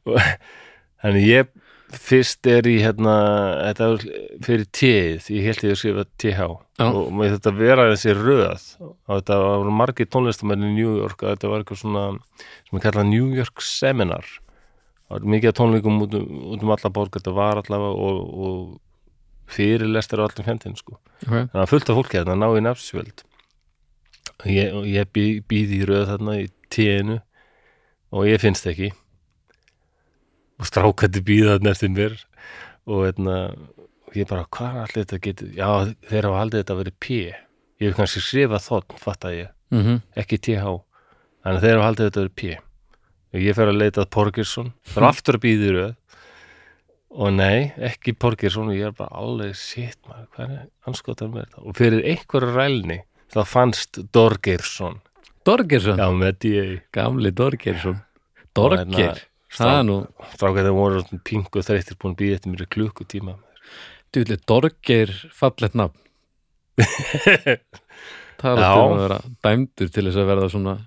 [0.06, 0.20] og
[1.02, 1.54] þannig ég
[1.96, 3.16] fyrst er í hérna
[3.62, 3.88] þetta
[4.44, 5.28] fyrir T-ið.
[5.32, 6.48] Ég held ég að skrifa TH
[6.82, 6.88] Já.
[6.88, 8.66] og með þetta vera þessi röð.
[8.82, 12.06] Og þetta var margir tónlistamenn í New York að þetta var eitthvað svona
[12.42, 14.32] sem er kallað New York Seminar.
[15.06, 17.14] Það var mikið tónleikum út um, út um alla borg.
[17.16, 18.20] Þetta var allavega og,
[18.50, 20.98] og fyrirlestir á allum fjandinn sko.
[21.22, 21.46] Okay.
[21.46, 23.24] þannig að fullt af fólki hérna ná í nafnsvöld
[24.50, 27.20] ég, og ég bý, býð í röð þarna í tíinu
[28.16, 28.92] og ég finnst ekki.
[30.56, 32.16] Og strákandi býða þarna eftir mér.
[32.88, 33.40] Og hérna
[34.06, 35.70] og ég bara, hvað er allir þetta getur já,
[36.08, 37.18] þeir hafa haldið þetta að vera P.
[37.82, 39.52] Ég hef kannski skrifað þótt, fatt að ég.
[39.74, 40.78] Mm ekki TH
[41.44, 42.56] þannig þeir hafa haldið þetta að vera P.
[43.36, 45.96] Og ég fer að leita að Porgersson það er aftur að býða í röð.
[47.16, 49.56] Og nei, ekki Porgersson og ég er bara alveg
[50.08, 51.62] maður, hvað er anskotan með þetta?
[51.64, 52.98] Og fyrir einhverja rælni
[53.32, 55.02] þá fannst Dorgersson
[55.46, 56.66] Dorgersson, já, með D.A.
[56.96, 58.00] gamli Dorgersson
[58.56, 59.98] Og Dorger, hérna, það er nú
[60.34, 63.34] strákað þeir voru pingu og þreyttir búin að býða mér í klukkutíma.
[64.16, 66.00] Djúli Dorger fallett nafn.
[68.36, 70.78] Það er alltaf að vera dæmdur til þess að verða svona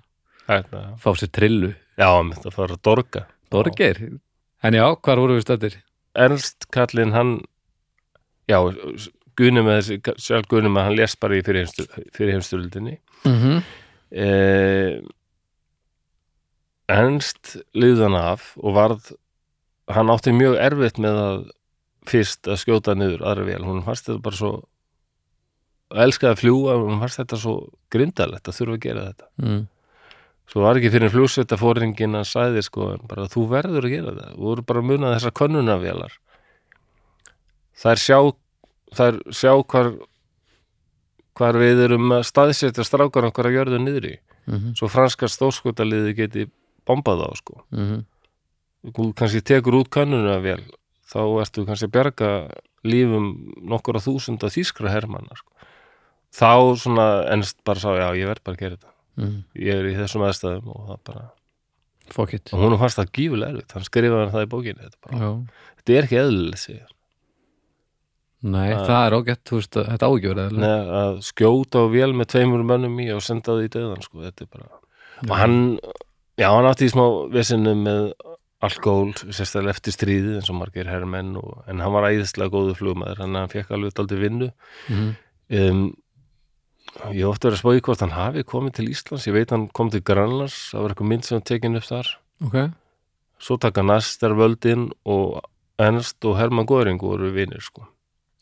[0.47, 1.71] hérna, fá sér trillu.
[1.99, 3.23] Já, mitt að fara að dorga.
[3.53, 4.01] Dorger,
[4.63, 5.79] en já, hvar voru við stættir?
[6.19, 7.33] Ernst kallinn hann
[8.49, 8.59] já,
[9.65, 13.63] með þessi sjálf Gunni með hann lést bara í fyrir heimstöldinni Mm -hmm.
[14.15, 15.01] eh,
[16.89, 19.11] Ernst liðan af og varð
[19.93, 21.39] hann átti mjög erfitt með að
[22.09, 24.53] fyrst að skjóta niður aðra vel, hún fannst þetta bara svo
[25.89, 27.55] elskaði að fljúga hún fannst þetta svo
[27.93, 29.29] grindalegt að þurfa að gera þetta.
[29.43, 29.61] Mm.
[30.49, 34.35] svo var ekki fyrir fljúsvita fóringin að sæði sko, bara þú verður að gera þetta
[34.35, 36.15] þú voru bara að muna þessar könnunarvélar.
[37.79, 38.19] Þær sjá
[38.97, 39.91] þær sjá hvar
[41.39, 44.15] hvar við erum að staðsetja strákar okkar að gjörðu niðri.
[44.49, 46.47] Mm svo franska stóskotaliði geti
[46.89, 48.03] bombað á sko -hmm.
[48.97, 50.63] þú kannski tekur út könnunarvél
[51.09, 52.29] þá ertu kannski að bjarga
[52.83, 53.25] lífum
[53.61, 55.51] nokkur á þúsunda þýskra hermanna sko.
[56.33, 59.43] þá svona ennst bara sá, já ég verð bara að gera þetta Mm.
[59.55, 61.23] ég er í þessum aðstæðum og það bara
[62.09, 65.09] Fuck it og hún fannst það gífulega erfitt, hann skrifaði það í bókinni þetta,
[65.77, 66.79] þetta er ekki eðlilegt segir.
[66.87, 66.95] hann.
[68.41, 72.29] Nei, Það- það er ágætt, veist, þetta á ekki að að skjóta á vél með
[72.31, 74.69] tveimur mönnum í og senda það í döðan sko, þetta er bara
[75.27, 75.57] og hann,
[76.39, 78.11] já hann átti í smá vesinu með
[78.65, 83.21] alkohól sérstaklega eftir stríðið eins og margir herrmenn og, en hann var æðislega góðu flugmaður
[83.23, 84.49] að hann fekk alveg daldið vinnu.
[84.89, 85.09] Mhm.
[85.59, 85.83] um,
[87.13, 89.27] ég hef oft verið að spáði hvort hann hafi komið til Íslands.
[89.29, 92.11] Ég veit hann kom til Grænlands það var eitthvað mynd sem hann tekin upp þar.
[92.47, 92.57] Ok,
[93.39, 95.39] svo taka Nastar völdin og
[95.79, 97.87] Ernst og Hermann Göring voru vinir sko.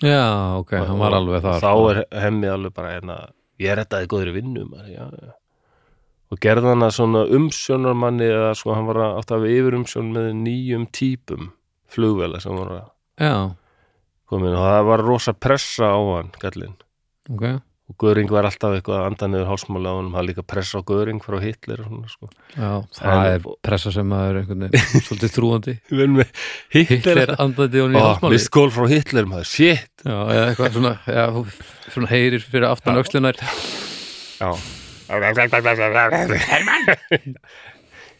[0.02, 3.18] Já, ok, hann var alveg þar þá er hemmi alveg bara hérna,
[3.62, 5.37] ég er þetta í góðri vinnu maður, já, já.
[6.32, 10.10] Og gerði hann að svona umsjónarmanni eða sko hann var að átt af yfir umsjón
[10.16, 11.52] með nýjum típum
[11.94, 12.90] flugvela sem voru að
[13.24, 13.36] Já,
[14.30, 16.76] komin og það var rosa pressa á hann gallinn.
[17.32, 17.46] Ok,
[17.88, 20.78] og Göring var alltaf eitthvað að anda niður hálsmála á hann, það var líka pressa
[20.78, 22.30] á Göring frá Hitler og svona sko.
[22.58, 26.34] Já, það En- er pressa sem að er einhvern veginn svolítið trúandi Hitler,
[26.76, 29.88] Hitler andandi og nýja hálsmáli mist kól frá Hitler maður, shit.
[30.04, 31.26] Já, eða eitthvað svona, já,
[31.96, 34.52] svona heyrir fyrir aftan öxlunar já
[35.08, 36.88] Hermann?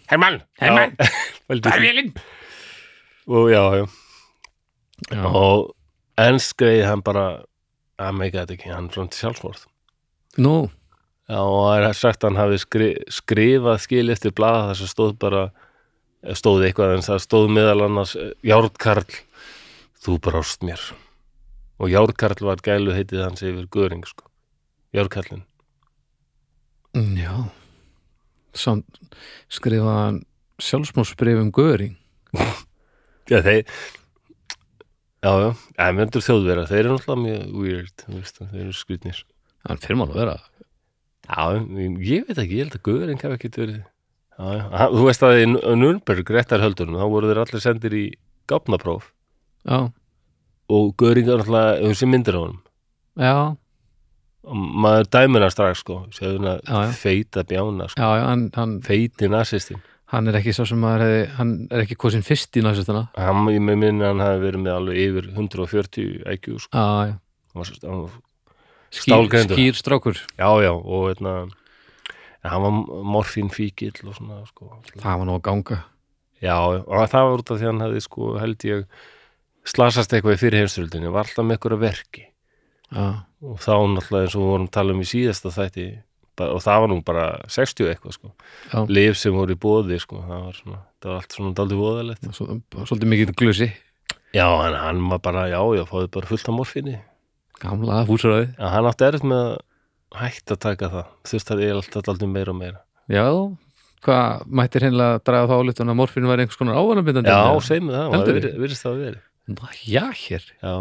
[0.08, 0.42] Hermann.
[0.62, 0.94] Hermann.
[1.48, 2.14] Það er vélinn
[3.28, 3.86] og já, já.
[5.12, 5.74] Já, og
[6.24, 7.26] ennst greið hann bara
[8.00, 9.66] að meika þetta ekki, hann frá til sjálfsmorð.
[10.40, 10.54] Nú,
[11.28, 14.92] já, og það er sagt að hann hafi skri, skrifað skil eftir blaða þar sem
[14.94, 15.44] stóð bara
[16.40, 19.20] stóð eitthvað en það stóð meðal annars eh, Járnkarl,
[20.08, 20.88] þú brást mér.
[21.84, 24.24] Og Járnkarl var gælu heitið hans yfir Göring sko.
[24.96, 25.57] Járnkarlin Mm,
[27.20, 27.34] já.
[28.58, 29.00] Samt
[29.54, 30.20] skrifaði hann
[30.64, 31.96] sjálfsmálsbrif um Göring.
[33.28, 33.66] Já, þeir
[35.20, 39.18] já, já, ja, myndur þjóðvera þeir eru náttúrulega mjög weird þú veist, þeir eru skrýtnir.
[39.68, 40.36] Hann fyrir maður að vera.
[41.28, 41.44] Já,
[42.08, 44.64] ég veit ekki, ég held að Guðurinn hafi ekkert verið já, já.
[44.80, 48.06] Hann- Þú veist að í Nürnberg, réttarhöldunum þá voru þeir allir sendir í
[48.48, 49.10] gáfnapróf
[49.68, 49.80] Já,
[50.72, 52.62] og Guðurinn er alltaf, hefur sér myndir á honum.
[53.20, 53.36] Já,
[54.54, 56.92] maður dæmir hann strax sko, hann Já, já.
[56.96, 59.82] feita bjána sko, já, hann, hann, feiti nasistin
[60.14, 63.44] hann er ekki svo sem maður hefði hann er ekki kosin fyrst í næsistana hann,
[63.52, 66.86] ég með minni að hann hafi verið með alveg yfir 140 IQ sko.
[68.88, 70.16] Skýr, skýr strákur.
[70.40, 74.70] Já, já, og hérna en hann var morfín fíkill og svona sko.
[74.96, 75.80] Það var nú að ganga.
[76.40, 78.86] Já, og það var út af því hann hefði sko held ég
[79.68, 82.24] slasast eitthvað í fyrir heimstöldinni, var alltaf með eitthvað verki.
[82.96, 83.08] Já,
[83.46, 85.88] og þá náttúrulega eins og við vorum að tala um í síðasta þætti
[86.46, 88.32] og það var nú bara 60 eitthvað sko,
[88.70, 91.80] já, lif sem voru í bóði sko, það var svona, það var allt svona daldið
[91.82, 92.28] voðalegt.
[92.38, 93.70] Svo, svolítið mikið glusi.
[94.36, 96.98] Já, en hann var bara, já, já, fáði bara fullt af morfinni
[97.58, 101.72] Gamla húsræði Já, hann átti erfitt með að hætta að taka það, þurft að ég
[101.78, 102.82] alltaf daldið meira og meira.
[103.12, 103.26] Já,
[104.06, 107.34] hvað mættir hennilega að draga þá álítun að morfinu var einhvers konar ávanabindandi?
[107.34, 109.24] Já, segjum við það, það virðist það að veri
[109.88, 110.48] Já, hér.
[110.62, 110.74] Já,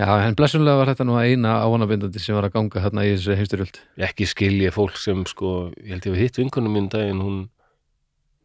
[0.00, 3.36] Já, en blessunlega var þetta nú eina ávonabindandi sem var að ganga hérna í þessu
[3.36, 7.20] heimstyrjöld ekki skilja fólk sem sko, ég held ég að hitt vinkunum mín um daginn,
[7.20, 7.38] hún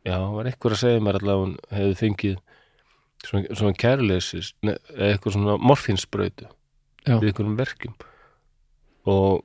[0.04, 2.36] já, var eitthvað að segja mér allavega hún hefði fengið
[3.24, 6.50] svona, svona kærleisis, eða eitthvað svona morfinsbrautu
[7.06, 7.16] Já.
[7.22, 7.98] við einhverjum verkjum.
[9.16, 9.44] Og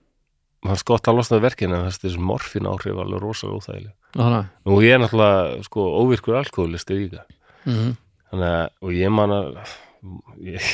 [0.66, 3.96] hann skott að losnaði verkina en þessi morfin áhrif var alveg rosalega óþægileg.
[4.16, 7.26] Þannig og ég er náttúrulega sko óvirkur alkoholisti líka.
[7.68, 7.98] Mm
[8.30, 9.58] þannig að, og ég man að
[10.46, 10.68] ég,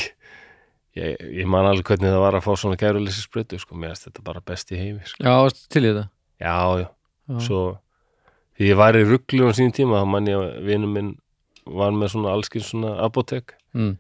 [0.97, 4.25] ég, ég man alveg hvernig það var að fá svona kærleisis sko, mér finnst þetta
[4.27, 5.25] bara best í heimi sko.
[5.25, 6.07] Já, til í þetta?
[6.41, 6.89] Já, já.
[7.27, 7.39] Já.
[7.43, 7.61] svo
[8.57, 11.15] því ég var í rugglu á sínum tíma þá mann ég að vinur minn
[11.67, 13.97] var með svona allskins svona apotek mm.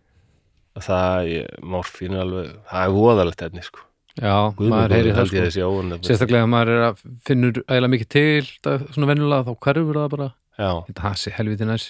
[0.79, 3.83] það, ég, morfín er alveg það er voðalegt efni sko.
[4.17, 6.01] Já, Guð minn maður heyri það sko.
[6.07, 10.11] Sérstaklega að maður er að finnur ægilega mikið til það, svona venjulega þá hverfur það
[10.15, 10.29] bara.
[10.57, 11.87] Já, Þetta hasi helviti næs.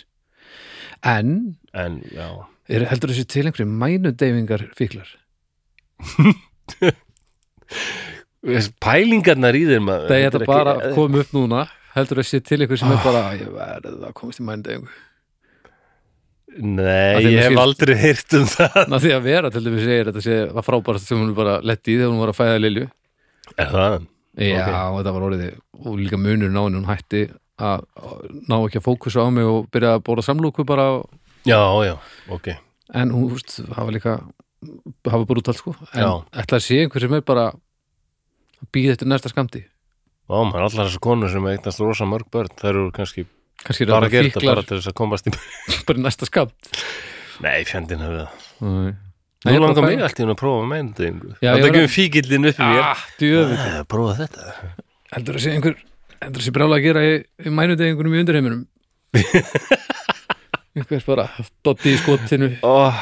[1.07, 1.35] En,
[1.77, 2.29] en já
[2.69, 5.09] er, heldur þessi til einhverju mænudeyfingar fíklar?
[8.83, 11.65] Pælingarnar í þeir maður Það er þetta bara ekki- komið upp núna
[11.97, 15.03] heldur þessi til einhverju sem er bara ég verð að komast í mænudeyfingu
[16.57, 19.83] Að nei, ég hef skilst- aldrei heyrt um það Ná því að vera til dæmis
[19.85, 22.61] segir þetta sé var frábærast sem hún bara letti í þegar hún var að fæða
[22.63, 22.87] Lilju
[23.57, 24.07] er það?
[24.37, 24.71] Já, Ok.
[24.77, 25.53] og þetta var orðið
[25.87, 27.21] og líka munur ná henni, hún hætti
[27.57, 28.17] að að
[28.51, 30.87] ná ekki að fókusa á mig og byrja að bóra samlúku bara
[31.47, 31.95] já, já,
[32.35, 32.49] ok.
[32.97, 34.17] En hún, þú veist, hafa líka
[35.07, 35.75] hafa brútalt sko.
[35.95, 36.11] En Já.
[36.43, 39.65] ætla að sé einhver sem er bara að býða eftir næsta skamti
[40.27, 43.27] Ó, maður, allar þessar konur sem eignast rosa mörg börn þær eru kannski
[43.63, 45.35] kannski er bara að það gera þetta bara til þess að komast í
[45.87, 46.71] bara næsta skamt
[47.45, 48.97] nei, fjandinn hefur það.
[49.47, 50.81] Nú langar mig fæ- allt í hún að prófa
[51.45, 52.81] Já, Það er ekki um fíkillin upp í mér.
[52.83, 53.59] Ah, djöfull.
[53.61, 54.55] Eh, Prófa þetta.
[55.13, 55.77] Heldur að sé einhver
[56.25, 57.13] heldur að sé brjála að gera í,
[57.47, 58.65] í mænudegingunum í undirheiminum
[60.77, 61.27] einhver bara
[61.65, 62.51] dotti í skotinu.
[62.67, 62.95] Oh,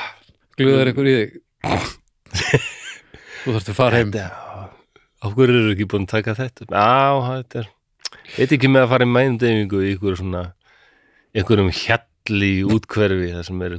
[0.58, 1.38] glöðar einhver í þig.
[3.44, 4.12] Þú þarfst að fara heim.
[4.14, 4.68] Þetta,
[5.34, 6.68] hverju eru ekki búin að taka þetta?
[6.72, 7.70] Á, þetta er
[8.38, 10.42] Veit ekki með að fara í meindingu í ykkur svona
[11.36, 13.74] einhverjum hjalli í útkverfi þar sem er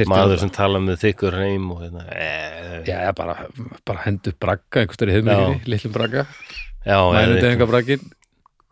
[0.00, 3.36] þyrfti maður að- sem tala með þykkur heim og hérna eh, Já, já, bara,
[3.86, 6.24] bara hendu bragga einhvers störi hefmingi, litlum bragga.
[6.84, 8.02] Mænudeginga braggin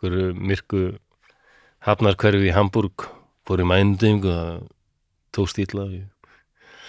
[0.02, 0.82] einhverju myrku
[1.86, 3.06] hafnarkverfi í Hamburg
[3.52, 4.56] fór í meindingu það
[5.36, 5.86] tókst ítla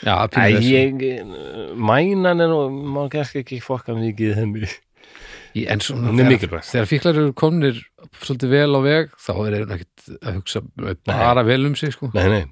[0.04, 0.16] Já,
[0.68, 0.98] ég,
[1.80, 2.58] mænan er nú,
[2.92, 4.68] má kannski ekki fokka mikið henni.
[5.56, 7.78] Í- En svona þegar, þegar fíklar eru komnir
[8.18, 10.62] svolítið vel á veg þá er þeir ekkert að hugsa
[11.08, 12.10] bara vel um sig sko.
[12.18, 12.44] Nei, nei.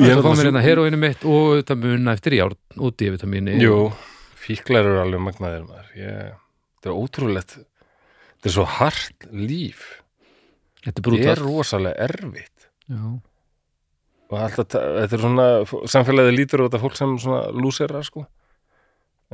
[0.00, 3.56] Það að fá mér svo- hérna heroinu mitt og auðvitað munna eftir járn og D-vitamíni
[3.62, 3.78] Jú,
[4.40, 5.90] fíklar eru alveg magnaðir maður.
[5.96, 6.32] Ég,
[6.76, 7.56] þetta er ótrúlegt.
[8.40, 9.86] Þetta er svo hart líf.
[10.84, 12.59] Þetta er Þetta er rosalega erfitt.
[12.90, 13.02] Já,
[14.30, 15.44] Og alltaf, þetta er svona,
[15.90, 18.22] samfélagið lítur á þetta fólk sem svona lúsera, sko.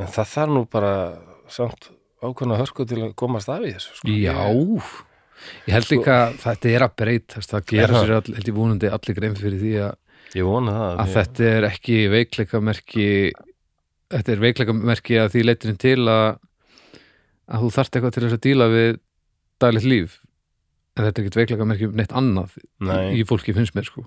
[0.01, 0.93] En það þarf nú bara
[1.53, 1.91] samt
[2.25, 4.15] ákveðna hörku til að komast af í þessu, sko.
[4.17, 4.33] Já.
[5.69, 8.01] Ég held líka að þetta er að breytast það Er það?
[8.07, 9.93] sér all, held ég vonandi allir grein fyrir því að,
[10.37, 10.97] Ég vona það.
[11.05, 13.09] að þetta er ekki veikleikamerki
[14.17, 16.39] þetta er veikleikamerki að því leiturinn til að
[17.47, 18.97] að þú þarft eitthvað til þess að díla við
[19.63, 20.17] daglegt líf
[20.97, 23.19] en þetta er ekkert veikleikamerki um neitt annað Nei.
[23.21, 24.07] í fólki finnst mér sko.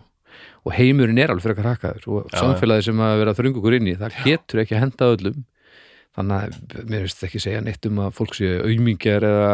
[0.66, 3.90] Og heimurinn er alveg frekar hakkaður og Já, samfélagið sem að vera þröngu okkur inn
[3.92, 5.40] í það getur ekki að henda öllum.
[6.18, 6.36] Þannig
[6.76, 9.50] að mér veist ekki segja neitt um að fólk séu auðmingjar eða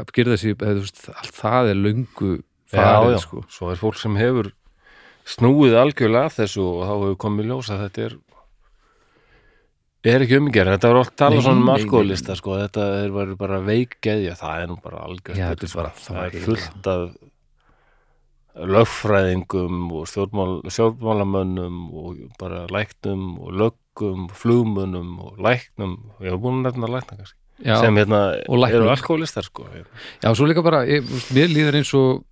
[0.00, 2.30] að gera þessi eða, þú veist, allt það er löngu
[2.72, 3.20] farið já, já.
[3.22, 3.42] sko.
[3.56, 4.50] Svo er fólk sem hefur
[5.26, 8.18] snúið algjörlega að þessu og þá hefur komið ljós að þetta er
[10.14, 14.34] er ekki umgerð, þetta oft Nei, talað svona um alkoholista sko, þetta er bara, veikgeðja,
[14.38, 15.64] það er nú bara algjörð,
[16.04, 17.06] það er fullt af
[18.56, 26.62] lögfræðingum og stjórnmál, stjórnmálamönnum og bara læknum og löggum, flugmönnum og læknum, ég hef búin
[26.62, 31.04] að nefna lækna kannski, já, sem hérna eru alkoholistar sko já, svo líka bara ég,
[31.36, 32.24] mér líður eins og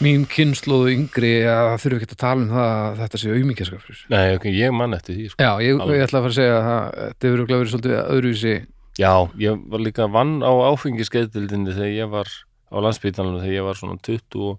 [0.00, 3.98] mín kynnslóðu yngri að það þurfi ekki að tala um það að þetta sé auðmingjaskapur
[4.14, 5.44] Nei, ok, ég mann eftir því sko.
[5.44, 7.96] Já, ég, ég ætla að fara að segja að það- þetta hefur örugglega verið svolítið
[8.16, 8.54] öðruvísi.
[9.00, 9.12] Já,
[9.44, 12.28] ég var líka vann á áfengiskeitildinni þegar ég var
[12.70, 14.58] á landsbytalanum þegar ég var svona 22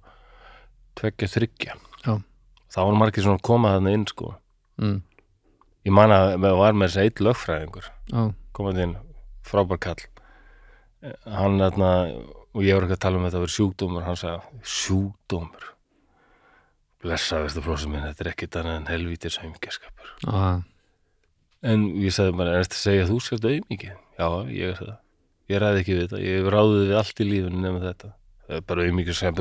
[1.02, 1.74] þryggja
[2.06, 2.14] Já.
[2.72, 4.36] þá var margir svona að koma þarna inn sko.
[4.82, 5.02] Mm,
[5.86, 7.90] ég man að með var með þess að eitt lögfræðingur
[8.54, 8.96] komað inn,
[9.48, 10.02] frábær kall.
[11.26, 11.92] Hann þarna
[12.52, 15.70] og ég var ekki að tala um þetta að vera sjúkdómur hann sagði, sjúkdómur
[17.02, 20.62] blessa veistu flósum minn þetta er ekkit annað en helvítir saumgeskapur að,
[21.62, 23.98] En ég sagði bara, er þetta að segja að þú sért auðmikið?
[24.18, 24.96] Já, ég er það.
[25.52, 26.22] Ég ræði ekki við þetta.
[26.26, 28.10] Ég hef ráðið við allt í lífinu nefnum þetta.
[28.48, 29.38] Það er bara auðmikið sem.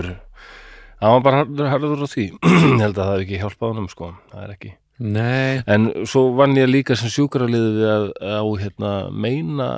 [1.01, 2.27] Það var bara harður, á því.
[2.51, 4.11] ég held að það hef ekki hjálpað honum, sko.
[4.35, 4.73] Það er ekki.
[5.01, 9.71] Nei, en svo vann ég líka sem sjúkraliði við að, á hérna, meina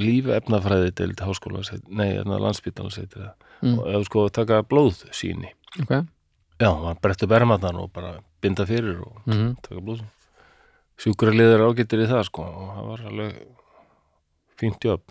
[0.00, 3.74] lífi efnafræði til háskóla, nei, hérna, landspítalans heitir það, Mm.
[3.78, 5.50] og eða sko taka blóðsýni.
[5.82, 5.90] Ok.
[6.60, 10.08] Já, maður brettu bermatnar og bara binda fyrir og mm taka blóðsýni
[11.00, 13.36] sjúkraliðir ágættir í það sko og það var alveg
[14.60, 15.02] fínt jobb.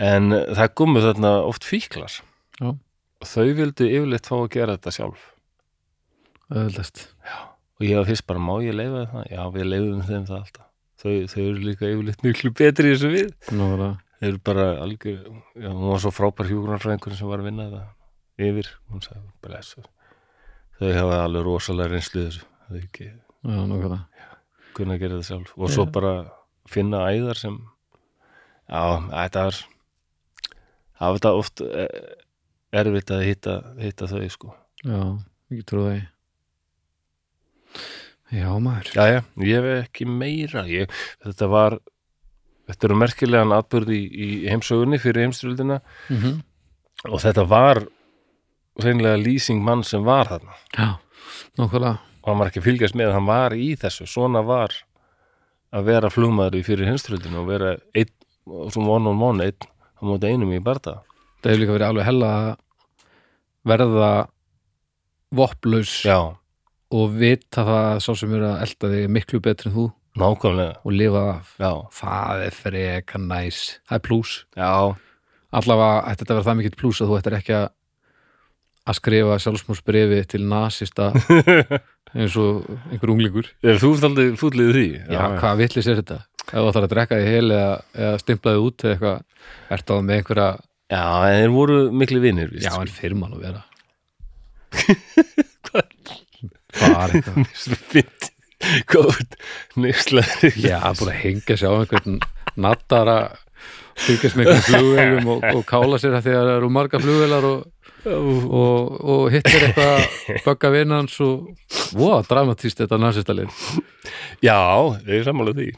[0.00, 2.20] En það komu þarna oft fíklar.
[2.60, 2.68] Já.
[3.22, 5.20] og þau vildu yfirleitt fá að gera þetta sjálf.
[6.52, 7.06] Öðvöldast
[7.78, 9.26] og ég var fyrst bara, má ég leifa það?
[9.32, 10.66] Já, við leifum þeim það alltaf
[11.02, 13.32] þau, þau eru líka yfirleitt miklu betri í þessu við.
[13.58, 13.90] Nóra
[14.20, 15.18] þau eru bara algjör
[15.58, 18.70] já, hún var svo frábær hjúgrunarfræðingur sem var að vinna það yfir,
[19.02, 19.26] sagði
[20.78, 22.46] þau hafa alveg rosalega reynslu þessu.
[22.68, 23.08] Þau ekki
[23.42, 23.98] Já, nóra
[24.76, 25.52] kunna að gera það sjálf.
[25.58, 25.92] Og svo Já.
[25.92, 26.12] bara
[26.70, 27.58] finna æðar sem
[28.70, 29.58] já, þetta er
[31.02, 31.98] það var þetta oft eh,
[32.82, 34.54] erfitt að hitta, hitta þau sko.
[34.86, 35.00] Já,
[35.50, 36.06] ekki trúið því
[38.32, 38.92] Já, maður.
[38.96, 40.92] Já, já, ég hef ekki meira ég,
[41.24, 41.78] þetta var
[42.70, 46.40] þetta eru merkilegan atbyrð í, í heimsögunni fyrir heimstyrildina mm
[47.10, 47.80] og þetta var
[48.78, 50.52] reynilega lýsing mann sem var þarna.
[50.76, 50.90] Já,
[51.58, 51.96] nákvæmlega.
[52.22, 54.06] Og hann var ekki fylgjast með, hann var í þessu.
[54.06, 54.76] Svona var
[55.72, 58.12] að vera flugmaður í fyrir heimstyrildinu og vera einn,
[58.70, 61.00] sem one on one einn á móti einum í barða
[61.42, 62.30] Það hefur líka verið alveg hella
[63.72, 64.10] verða
[65.34, 66.18] vopplaus Já,
[66.92, 69.86] og vita það að sá sem er að elda þig miklu betri en þú.
[70.22, 70.80] Nákvæmlega.
[70.84, 73.60] Og lifa það Já, það er freka næs.
[73.88, 74.32] Það er plús.
[74.58, 74.72] Já,
[75.60, 77.70] allavega ætti þetta að vera það mikill plús að þú ættir ekki að
[78.82, 81.12] að skrifa sjálfsmórsbrefi til nasista
[82.18, 83.48] eins og einhver unglingur.
[83.62, 84.86] Er þú ert fúllið því?
[85.06, 86.18] já, hvað villis er þetta?
[86.48, 89.98] ef þú ætlar að drekka því heil eða, eða stimplaði út eða eitthvað ertu á
[90.02, 90.48] með einhverja
[90.92, 93.62] Já, en þeir voru miklu víst, já, en fyrir mann að vera.
[95.70, 95.86] Hvað
[96.80, 98.28] er eitthvað.
[98.92, 99.16] Góð,
[99.82, 102.20] nýslaður já, að hengja sig á einhvern
[102.62, 103.16] nattara
[103.98, 107.64] fylgjast með einhvern flugvelum og, og kála sér að að það eru marga flugvelar og,
[108.06, 110.06] og, og hittir eitthvað
[110.46, 111.50] bögga vinnans og
[111.98, 113.50] wow, dramatíst þetta nasistalið
[114.42, 114.58] Já,
[115.06, 115.68] ég er sammála því.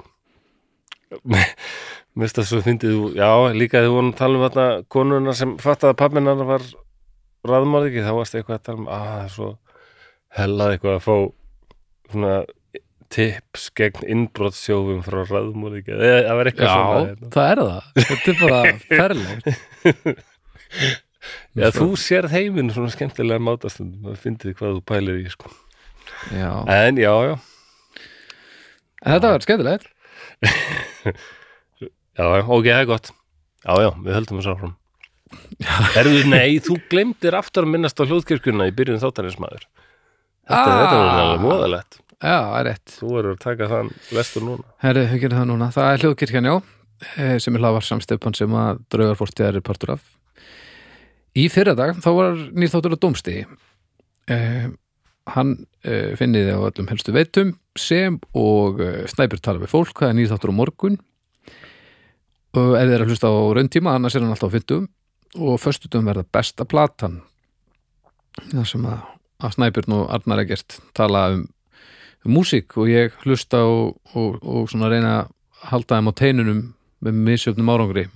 [2.14, 5.94] Finnst það svo fyndið þú- Já, líka þegar að tala um þarna konuna sem fattaði
[5.96, 6.64] að pabbinar var
[7.44, 9.50] raðmörð þá varst eitthvað að tala um að það er svo
[10.38, 11.16] hellað eitthvað að fá
[12.12, 12.34] svona
[13.14, 17.32] tips gegn innbrotsjófum frá raðmörð það var eitthvað svona já, hérna.
[17.34, 17.82] það er það.
[18.10, 18.60] Þetta er bara
[18.90, 19.44] ferlegt.
[21.54, 25.48] Já, þú sérð heiminn svona skemmtilega mátastundum það fyndið hvað þú pælir í sko.
[26.34, 26.50] já.
[26.74, 27.34] En já, já,
[29.00, 29.86] en þetta var skemmtilegt.
[32.14, 33.08] Já, já, ok, það er gott.
[33.64, 34.74] Já, já, við höldum þessu áfram.
[35.98, 39.64] Erðu, nei, þú glemdir aftur að minnast á hljóðkirkjuna í byrjun þáttarins maður
[40.44, 40.92] Þetta, Ah.
[40.92, 45.04] var alveg móðalegt já, það er rétt Þú verður að taka þann lestur núna Herri,
[45.08, 45.68] við gerum það núna.
[45.72, 46.56] Það er hljóðkirkjan, já,
[47.16, 50.02] eh, sem er hlaðvar samstefan sem að draugar fórtíðar er partur af.
[51.34, 53.46] Í fyrra dag, þá var nýrþáttur á Dómstigi.
[54.28, 54.68] Eh,
[55.34, 60.12] hann eh, finniði á öllum helstu veitum sem og eh, snæpir tala við fólk, það
[60.12, 60.98] er nýrþáttur á morgun.
[62.54, 64.84] Og er að hlusta á rauntíma, annars er hann alltaf á fyndum
[65.40, 67.22] og föstutum verða besta platan.
[68.52, 69.00] Það sem að,
[69.42, 71.46] að snæpirn og Arnar Egert tala um
[72.24, 75.32] músík og ég hlusta og, og, og svona reyna að
[75.70, 76.62] halda þeim á teinunum
[77.04, 78.06] með misjöfnum árangri.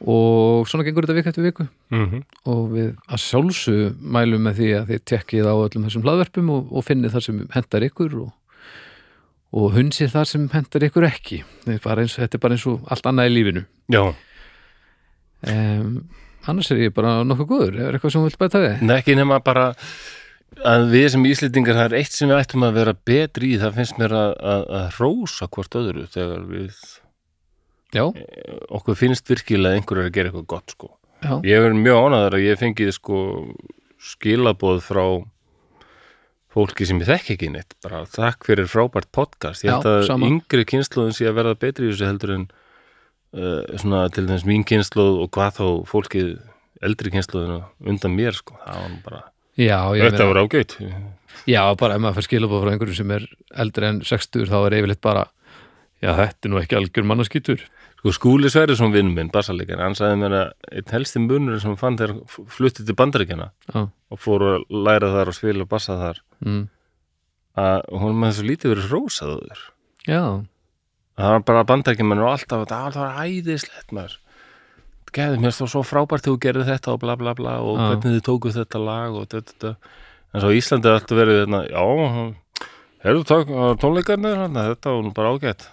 [0.00, 1.66] Og svona gengur þetta vik eftir viku.
[1.92, 2.22] Mm -hmm.
[2.44, 6.72] og við að sjálfsög mælum með því að þið tekkið á öllum þessum hlaðverpum og,
[6.72, 8.32] og finnið það sem hendar ykkur og,
[9.52, 11.44] og hunsið það sem hendar ykkur ekki.
[11.66, 13.64] Eins, þetta er bara eins og allt annað í lífinu.
[13.88, 14.14] Já,
[15.48, 16.08] um,
[16.48, 18.74] annars er ég bara nokkuð góður er eitthvað sem þú vilt bæta við?
[18.82, 19.66] en ekki nema bara
[20.66, 23.76] að við sem íslendingar það er eitt sem við ættum að vera betri í það
[23.80, 26.80] finnst mér að, að, að rósa hvort öðru þegar við
[27.90, 28.04] Já,
[28.70, 30.88] okkur finnst virkilega að einhver er að gera eitthvað gott sko.
[31.24, 33.22] já, Ég verið mjög ánæður að ég fengið sko
[34.10, 35.04] skilaboð frá
[36.50, 40.26] fólki sem ég þekki ekki neitt bara þakk fyrir frábært podcast ég held að sama.
[40.30, 42.46] yngri kynnslóðin sé að verða betri í þessu heldur en
[43.30, 46.30] svona til þess mín kynnslóð og hvað þá fólkið
[46.82, 47.60] eldri kynnslóðina
[47.92, 48.56] undan mér sko.
[48.64, 49.24] Það var bara,
[49.60, 50.78] já þetta var ágætt
[51.48, 53.26] Já, bara ef maður fær skilabóð frá einhverjum sem er
[53.62, 55.28] eldri en 60 þá er yfirleitt bara
[56.02, 57.62] já, þetta er nú ekki algjör mannaskýtur
[58.00, 61.80] sko Skúli Sverrisson vinn minn, bassalegin hann sagði mér að einn helsti munur sem hann
[61.80, 65.98] fann þegar hann fluttið til bandaríkjana Já, og fór að læra þar og spila bassa
[66.00, 66.62] þar mm.
[67.64, 69.64] að hún með þessu lítið verið rósaður
[70.08, 70.22] já,
[71.20, 74.16] það var bara bandarækjumenn og alltaf "Ah, það var æðislegt maður.
[75.12, 77.86] Geði mér svo frábært þegar þú gerði þetta og bla bla bla og Já.
[77.90, 79.76] hvernig þið tókuð þetta lag og þetta, þetta
[80.34, 81.82] en svo Íslandi er alltaf verið hérna, já,
[83.02, 85.66] hefur þú tónleikarnir hérna, þetta var bara ágætt.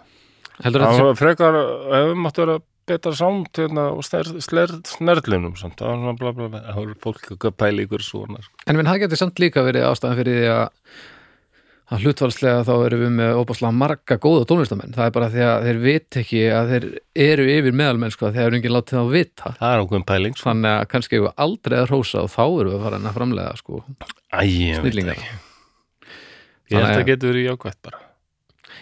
[0.57, 1.53] Það þetta var frekar,
[1.93, 2.57] hefur mátt vera
[2.87, 6.59] betra sánd hérna og sner- sler- snerlunum samt, það var svona bla bla bla.
[6.71, 8.53] Það voru fólk að pæla ykkur svona sko.
[8.65, 10.69] En minn, það getur samt líka verið ástæðan fyrir því að
[11.87, 15.67] að hlutfalslega þá erum við með óbáslega marga góða tónlistamenn það er bara því að
[15.67, 16.87] þeir vit ekki að þeir
[17.27, 19.53] eru yfir meðalmenn sko, þegar enginn látið þá vita.
[19.59, 20.49] Það er ákveðin pæling sko.
[20.49, 23.53] þannig að kannski hefur aldrei að hrósa og þá erum við að fara að framlega
[23.61, 23.83] sko,
[24.43, 25.29] ég snillingar ekki.
[26.67, 28.03] Ég held að að- getur verið jákvætt bara.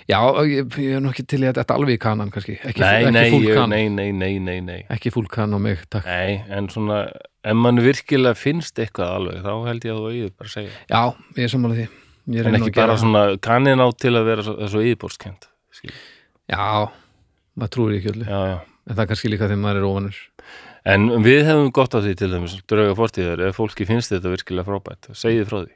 [0.06, 2.82] Já, ég, ég er nú ekki til í að þetta alveg í kanan kannski, ekki,
[2.82, 4.86] nei, ekki nei, full ég, kan nei, nei, nei, nei, nei.
[4.90, 6.06] Ekki full kan á mig, takk.
[6.06, 7.10] Nei, en svona,
[7.42, 11.88] ef mann virkilega finnst eitthvað alveg, þá held ég að þú
[12.26, 15.46] Já, En ekki bara svona kannin á til að vera svo, svo yfirbórskend.
[16.50, 16.90] Já,
[17.58, 18.58] maður trúir ekki öllu Já, já.
[18.90, 20.20] en það er kannski líka þegar maður er óvanur
[20.86, 24.68] En við hefum gott af því til dæmis, drauga fortíðar, ef fólki finnst þetta virkilega
[24.68, 25.72] frábært, segið frá því.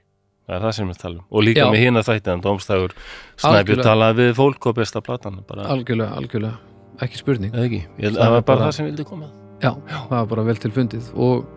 [0.45, 1.23] Það er það sem við talum.
[1.33, 1.69] Og líka Já.
[1.73, 2.93] með hina þættiðan, Dómstæður,
[3.41, 3.87] Snæbjörn Algjörlega.
[3.87, 5.39] talaði við fólk og besta platan.
[5.49, 6.59] Algjörlega, algjörlega,
[7.01, 9.31] ekki spurning eða ekki, ég, Það það var bara það sem vildi koma.
[9.65, 11.49] Já, það var bara vel til fundið og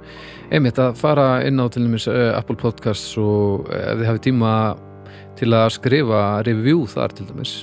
[0.52, 4.24] einmitt að fara inn á til dæmis uh, Apple Podcasts og uh, ef þið hafið
[4.28, 4.54] tíma
[5.38, 7.54] til að skrifa review þar til dæmis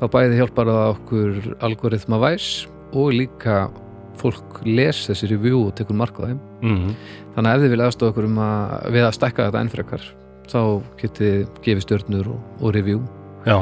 [0.00, 1.38] þá bæði hjálpar það okkur
[1.68, 2.50] algoritma væs
[2.90, 3.62] og líka
[4.20, 6.40] fólk les þessi review og tekur mark á þeim.
[6.60, 6.94] Mm
[7.30, 10.06] þannig að ef þið vilja aðstofa okkur um að við að stekka þetta enn frekar
[10.50, 10.62] þá
[11.00, 13.02] getið gefið stjörnur og, og review.
[13.46, 13.58] Já,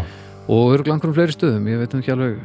[0.48, 2.38] og örgulega einhverjum fleiri stöðum, ég veit nú ekki alveg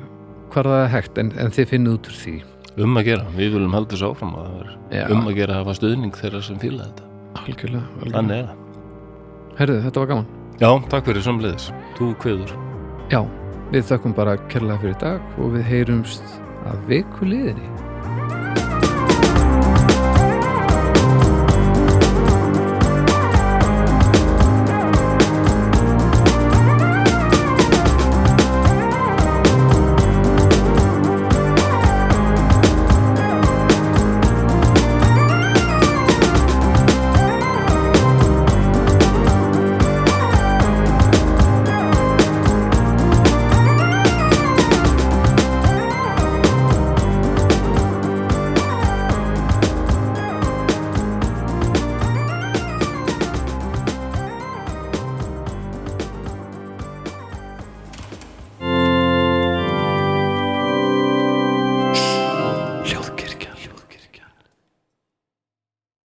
[0.53, 2.35] hvar það er hægt en, en þið finnið út úr því
[2.77, 3.25] um að gera.
[3.37, 6.41] Við viljum halda þessu áfram að það er um að gera að hafa stuðning þeirra
[6.41, 7.09] sem fíla þetta.
[7.43, 8.15] algjörlega, algjörlega.
[8.17, 8.57] Þannig er það.
[9.59, 10.27] Herðu, þetta var gaman
[10.61, 11.71] Já, takk fyrir samleiðis.
[11.97, 12.51] Þú kveður.
[13.11, 13.19] Já,
[13.73, 16.37] við þökkum bara kærlega fyrir dag og við heyrumst
[16.69, 17.69] að viku liðinni